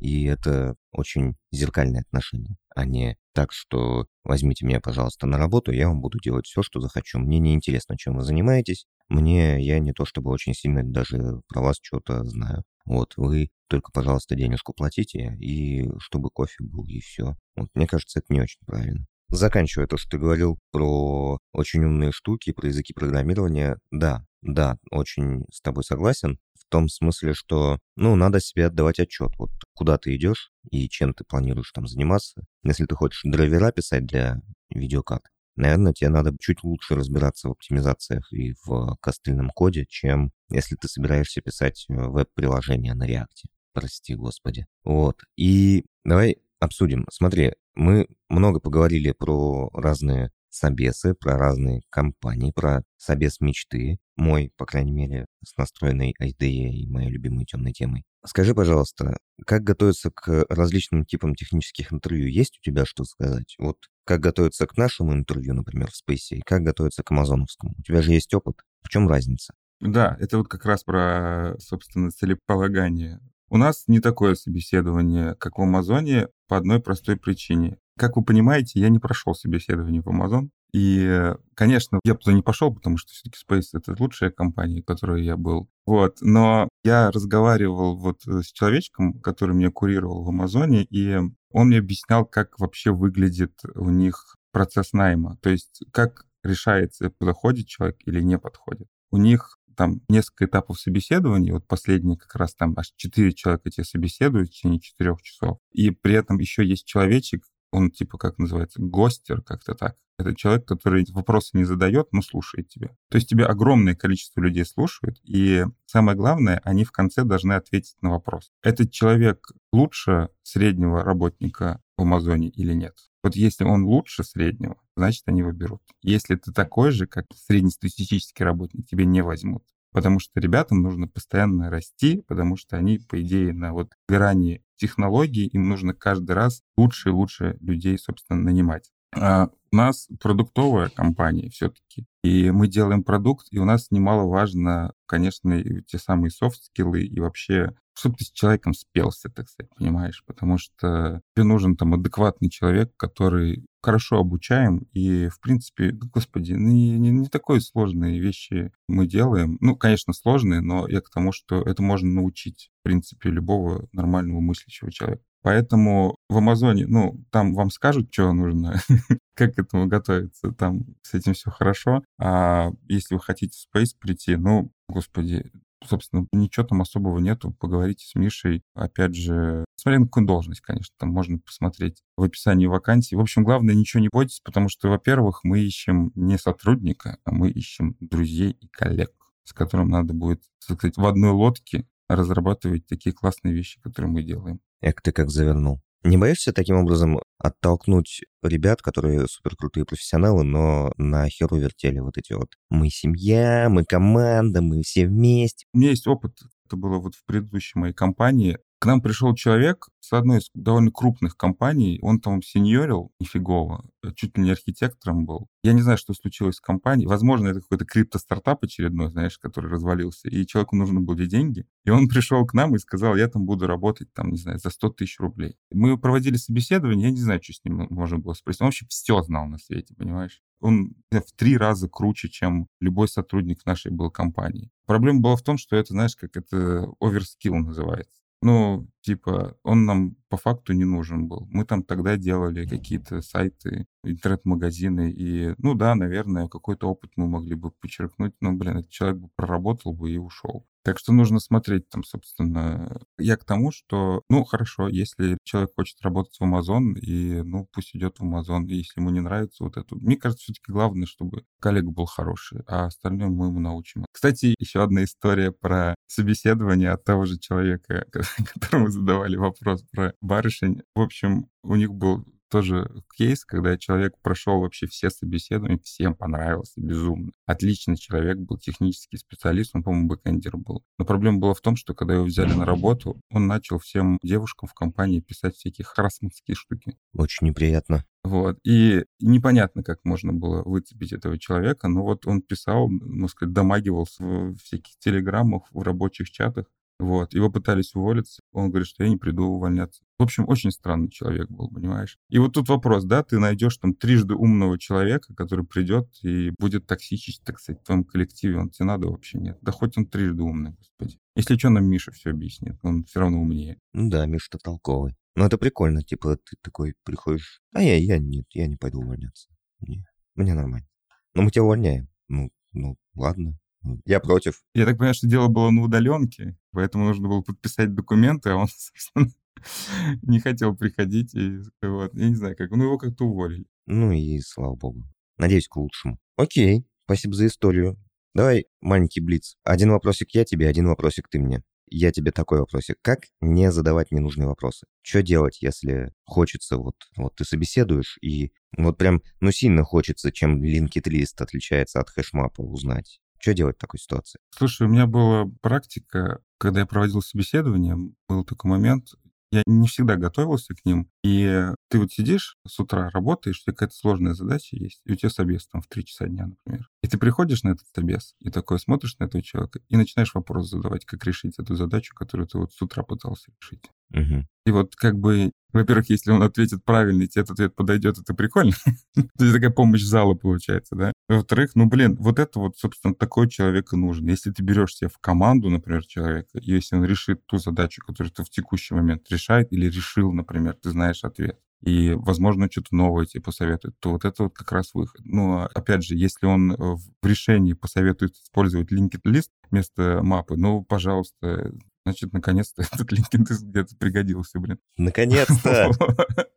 [0.00, 5.86] И это очень зеркальное отношение, а не так, что возьмите меня, пожалуйста, на работу, я
[5.86, 7.20] вам буду делать все, что захочу.
[7.20, 8.86] Мне не интересно, чем вы занимаетесь.
[9.08, 12.64] Мне, я не то чтобы очень сильно даже про вас что-то знаю.
[12.84, 17.36] Вот, вы только, пожалуйста, денежку платите, и чтобы кофе был, и все.
[17.56, 19.06] Вот, мне кажется, это не очень правильно.
[19.30, 25.46] Заканчивая то, что ты говорил про очень умные штуки, про языки программирования, да, да, очень
[25.50, 26.38] с тобой согласен.
[26.54, 29.30] В том смысле, что, ну, надо себе отдавать отчет.
[29.38, 32.44] Вот куда ты идешь и чем ты планируешь там заниматься.
[32.62, 35.24] Если ты хочешь драйвера писать для видеокарт,
[35.56, 40.88] наверное, тебе надо чуть лучше разбираться в оптимизациях и в костыльном коде, чем если ты
[40.88, 43.48] собираешься писать э, веб-приложение на React.
[43.72, 44.66] Прости, господи.
[44.84, 45.20] Вот.
[45.36, 47.06] И давай обсудим.
[47.10, 54.66] Смотри, мы много поговорили про разные собесы, про разные компании, про собес мечты, мой, по
[54.66, 58.04] крайней мере, с настроенной идеей и моей любимой темной темой.
[58.24, 59.16] Скажи, пожалуйста,
[59.46, 62.28] как готовиться к различным типам технических интервью?
[62.28, 63.56] Есть у тебя что сказать?
[63.58, 67.74] Вот как готовиться к нашему интервью, например, в Space, и как готовиться к амазоновскому?
[67.78, 68.56] У тебя же есть опыт.
[68.82, 69.54] В чем разница?
[69.80, 73.20] Да, это вот как раз про, собственно, целеполагание.
[73.52, 77.76] У нас не такое собеседование, как в Амазоне, по одной простой причине.
[77.98, 80.48] Как вы понимаете, я не прошел собеседование в Amazon.
[80.72, 85.22] И, конечно, я туда не пошел, потому что все-таки Space— это лучшая компания, в которой
[85.22, 85.68] я был.
[85.84, 86.16] Вот.
[86.22, 91.18] Но я разговаривал вот с человечком, который меня курировал в Амазоне, и
[91.50, 95.36] он мне объяснял, как вообще выглядит у них процесс найма.
[95.42, 98.88] То есть как решается, подходит человек или не подходит.
[99.10, 103.82] У них там несколько этапов собеседования, вот последние как раз там аж четыре человека тебе
[103.82, 108.80] собеседуют в течение четырех часов, и при этом еще есть человечек, он типа, как называется,
[108.80, 109.96] гостер, как-то так.
[110.18, 112.90] Это человек, который вопросы не задает, но слушает тебя.
[113.10, 117.96] То есть тебя огромное количество людей слушают, и самое главное, они в конце должны ответить
[118.02, 118.52] на вопрос.
[118.62, 122.94] Этот человек лучше среднего работника в Амазоне или нет?
[123.24, 125.82] Вот если он лучше среднего, значит, они его берут.
[126.02, 131.70] Если ты такой же, как среднестатистический работник, тебе не возьмут потому что ребятам нужно постоянно
[131.70, 137.10] расти, потому что они, по идее, на вот грани технологий, им нужно каждый раз лучше
[137.10, 138.90] и лучше людей, собственно, нанимать.
[139.14, 145.62] А у нас продуктовая компания все-таки, и мы делаем продукт, и у нас немаловажно, конечно,
[145.82, 150.22] те самые софт-скиллы и вообще чтобы ты с человеком спелся, так сказать, понимаешь?
[150.26, 156.98] Потому что тебе нужен там адекватный человек, который хорошо обучаем, и, в принципе, господи, не,
[156.98, 159.58] не, не такой сложные вещи мы делаем.
[159.60, 164.40] Ну, конечно, сложные, но я к тому, что это можно научить, в принципе, любого нормального
[164.40, 165.24] мыслящего человека.
[165.42, 168.76] Поэтому в Амазоне, ну, там вам скажут, что нужно,
[169.34, 172.02] как к этому готовиться, там с этим все хорошо.
[172.18, 175.50] А если вы хотите в Space прийти, ну, господи,
[175.86, 177.52] собственно, ничего там особого нету.
[177.58, 178.62] Поговорите с Мишей.
[178.74, 183.14] Опять же, смотря на какую должность, конечно, там можно посмотреть в описании вакансии.
[183.14, 187.50] В общем, главное, ничего не бойтесь, потому что, во-первых, мы ищем не сотрудника, а мы
[187.50, 189.12] ищем друзей и коллег,
[189.44, 194.22] с которым надо будет, так сказать, в одной лодке разрабатывать такие классные вещи, которые мы
[194.22, 194.60] делаем.
[194.80, 195.80] Эк, ты как завернул.
[196.04, 202.18] Не боишься таким образом оттолкнуть ребят, которые супер крутые профессионалы, но на херу вертели вот
[202.18, 205.66] эти вот «мы семья, мы команда, мы все вместе».
[205.72, 208.58] У меня есть опыт, это было вот в предыдущей моей компании.
[208.82, 214.36] К нам пришел человек с одной из довольно крупных компаний, он там сеньорил нифигово, чуть
[214.36, 215.46] ли не архитектором был.
[215.62, 217.06] Я не знаю, что случилось с компанией.
[217.06, 221.64] Возможно, это какой-то крипто-стартап очередной, знаешь, который развалился, и человеку нужны были деньги.
[221.84, 224.70] И он пришел к нам и сказал, я там буду работать, там, не знаю, за
[224.70, 225.54] 100 тысяч рублей.
[225.70, 228.62] Мы проводили собеседование, я не знаю, что с ним можно было спросить.
[228.62, 230.42] Он вообще все знал на свете, понимаешь?
[230.58, 234.72] Он в три раза круче, чем любой сотрудник нашей был компании.
[234.86, 238.21] Проблема была в том, что это, знаешь, как это оверскилл называется.
[238.42, 241.46] Ну, типа, он нам по факту не нужен был.
[241.50, 247.54] Мы там тогда делали какие-то сайты, интернет-магазины, и, ну да, наверное, какой-то опыт мы могли
[247.54, 250.66] бы подчеркнуть, но, блин, этот человек бы проработал бы и ушел.
[250.84, 253.00] Так что нужно смотреть там, собственно.
[253.18, 257.94] Я к тому, что, ну, хорошо, если человек хочет работать в Amazon, и, ну, пусть
[257.94, 259.94] идет в Amazon, и если ему не нравится вот это.
[259.94, 264.04] Мне кажется, все-таки главное, чтобы коллега был хороший, а остальное мы ему научим.
[264.12, 268.06] Кстати, еще одна история про собеседование от того же человека,
[268.54, 270.82] которому задавали вопрос про барышень.
[270.94, 276.74] В общем, у них был тоже кейс, когда человек прошел вообще все собеседования, всем понравился
[276.76, 277.32] безумно.
[277.46, 280.84] Отличный человек был, технический специалист, он, по-моему, бэкэндер был.
[280.98, 284.68] Но проблема была в том, что когда его взяли на работу, он начал всем девушкам
[284.68, 286.98] в компании писать всякие харассментские штуки.
[287.14, 288.04] Очень неприятно.
[288.22, 288.58] Вот.
[288.64, 294.22] И непонятно, как можно было выцепить этого человека, но вот он писал, можно сказать, домогался
[294.22, 296.66] в всяких телеграммах, в рабочих чатах,
[297.02, 297.34] вот.
[297.34, 298.42] Его пытались уволиться.
[298.52, 300.02] Он говорит, что я не приду увольняться.
[300.22, 302.16] В общем, очень странный человек был, понимаешь?
[302.28, 306.86] И вот тут вопрос, да, ты найдешь там трижды умного человека, который придет и будет
[306.86, 308.58] токсичить, так сказать, в твоем коллективе.
[308.58, 309.58] Он тебе надо вообще нет.
[309.62, 311.18] Да хоть он трижды умный, господи.
[311.34, 312.76] Если что, нам Миша все объяснит.
[312.84, 313.80] Он все равно умнее.
[313.94, 315.16] Ну да, Миша-то толковый.
[315.34, 319.48] Ну это прикольно, типа ты такой приходишь, а я, я нет, я не пойду увольняться.
[319.80, 320.04] Не,
[320.36, 320.86] мне нормально.
[321.34, 322.08] Но мы тебя увольняем.
[322.28, 323.58] Ну, ну, ладно,
[324.04, 324.62] я против.
[324.72, 328.68] Я так понимаю, что дело было на удаленке, поэтому нужно было подписать документы, а он,
[328.68, 329.26] собственно,
[330.22, 331.34] не хотел приходить.
[331.34, 332.70] И, вот, я не знаю, как.
[332.70, 333.66] Ну, его как-то уволили.
[333.86, 335.04] Ну и слава богу.
[335.38, 336.18] Надеюсь, к лучшему.
[336.36, 337.98] Окей, спасибо за историю.
[338.34, 339.56] Давай маленький блиц.
[339.64, 341.62] Один вопросик я тебе, один вопросик ты мне.
[341.94, 342.96] Я тебе такой вопросик.
[343.02, 344.86] Как не задавать ненужные вопросы?
[345.02, 350.62] Что делать, если хочется, вот, вот ты собеседуешь, и вот прям, ну, сильно хочется, чем
[350.62, 353.20] linked list отличается от хэшмапа узнать.
[353.38, 354.38] Что делать в такой ситуации?
[354.56, 357.96] Слушай, у меня была практика, когда я проводил собеседование,
[358.28, 359.08] был такой момент,
[359.52, 361.08] я не всегда готовился к ним.
[361.22, 365.14] И ты вот сидишь с утра, работаешь, у тебя какая-то сложная задача есть, и у
[365.14, 366.88] тебя собес там в 3 часа дня, например.
[367.02, 370.70] И ты приходишь на этот собес, и такой смотришь на этого человека, и начинаешь вопрос
[370.70, 373.90] задавать, как решить эту задачу, которую ты вот с утра пытался решить.
[374.10, 374.46] Угу.
[374.66, 378.34] И вот как бы, во-первых, если он ответит правильно, и тебе этот ответ подойдет, это
[378.34, 378.72] прикольно.
[379.14, 381.12] То есть такая помощь зала получается, да?
[381.28, 384.26] Во-вторых, ну, блин, вот это вот, собственно, такой человек и нужен.
[384.28, 388.44] Если ты берешь себе в команду, например, человека, если он решит ту задачу, которую ты
[388.44, 393.42] в текущий момент решает, или решил, например, ты знаешь ответ, и, возможно, что-то новое тебе
[393.42, 395.20] посоветует, то вот это вот как раз выход.
[395.24, 400.84] Ну, а опять же, если он в решении посоветует использовать linked list вместо мапы, ну,
[400.84, 401.72] пожалуйста,
[402.04, 404.78] Значит, наконец-то этот LinkedIn где-то пригодился, блин.
[404.96, 405.90] Наконец-то!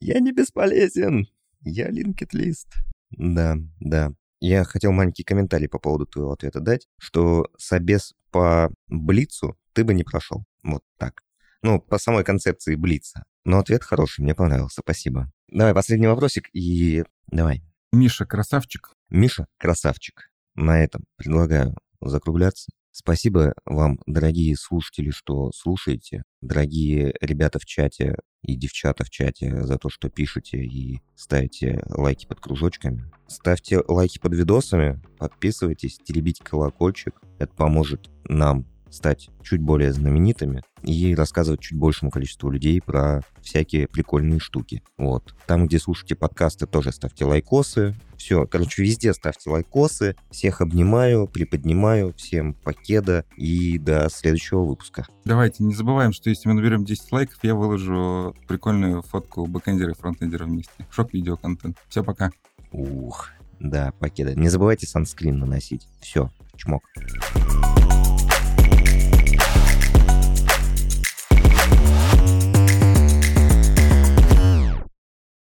[0.00, 1.28] Я не бесполезен!
[1.60, 2.68] Я linked list.
[3.10, 4.12] Да, да.
[4.40, 9.94] Я хотел маленький комментарий по поводу твоего ответа дать, что собес по Блицу ты бы
[9.94, 10.44] не прошел.
[10.64, 11.22] Вот так.
[11.62, 13.24] Ну, по самой концепции Блица.
[13.44, 15.30] Но ответ хороший, мне понравился, спасибо.
[15.48, 17.62] Давай, последний вопросик и давай.
[17.92, 18.94] Миша, красавчик.
[19.10, 20.30] Миша, красавчик.
[20.54, 22.72] На этом предлагаю закругляться.
[22.94, 26.24] Спасибо вам, дорогие слушатели, что слушаете.
[26.42, 32.26] Дорогие ребята в чате и девчата в чате за то, что пишете и ставите лайки
[32.26, 33.10] под кружочками.
[33.28, 37.18] Ставьте лайки под видосами, подписывайтесь, теребите колокольчик.
[37.38, 43.88] Это поможет нам стать чуть более знаменитыми и рассказывать чуть большему количеству людей про всякие
[43.88, 44.82] прикольные штуки.
[44.98, 45.34] Вот.
[45.46, 47.94] Там, где слушаете подкасты, тоже ставьте лайкосы.
[48.16, 50.16] Все, короче, везде ставьте лайкосы.
[50.30, 52.12] Всех обнимаю, приподнимаю.
[52.16, 55.06] Всем покеда и до следующего выпуска.
[55.24, 59.96] Давайте не забываем, что если мы наберем 10 лайков, я выложу прикольную фотку бэкэндера и
[59.96, 60.72] фронтендера вместе.
[60.90, 61.78] Шок-видео-контент.
[61.88, 62.30] Все, пока.
[62.70, 63.30] Ух,
[63.62, 64.34] да, покеда.
[64.34, 65.86] Не забывайте санскрин наносить.
[66.00, 66.82] Все, чмок.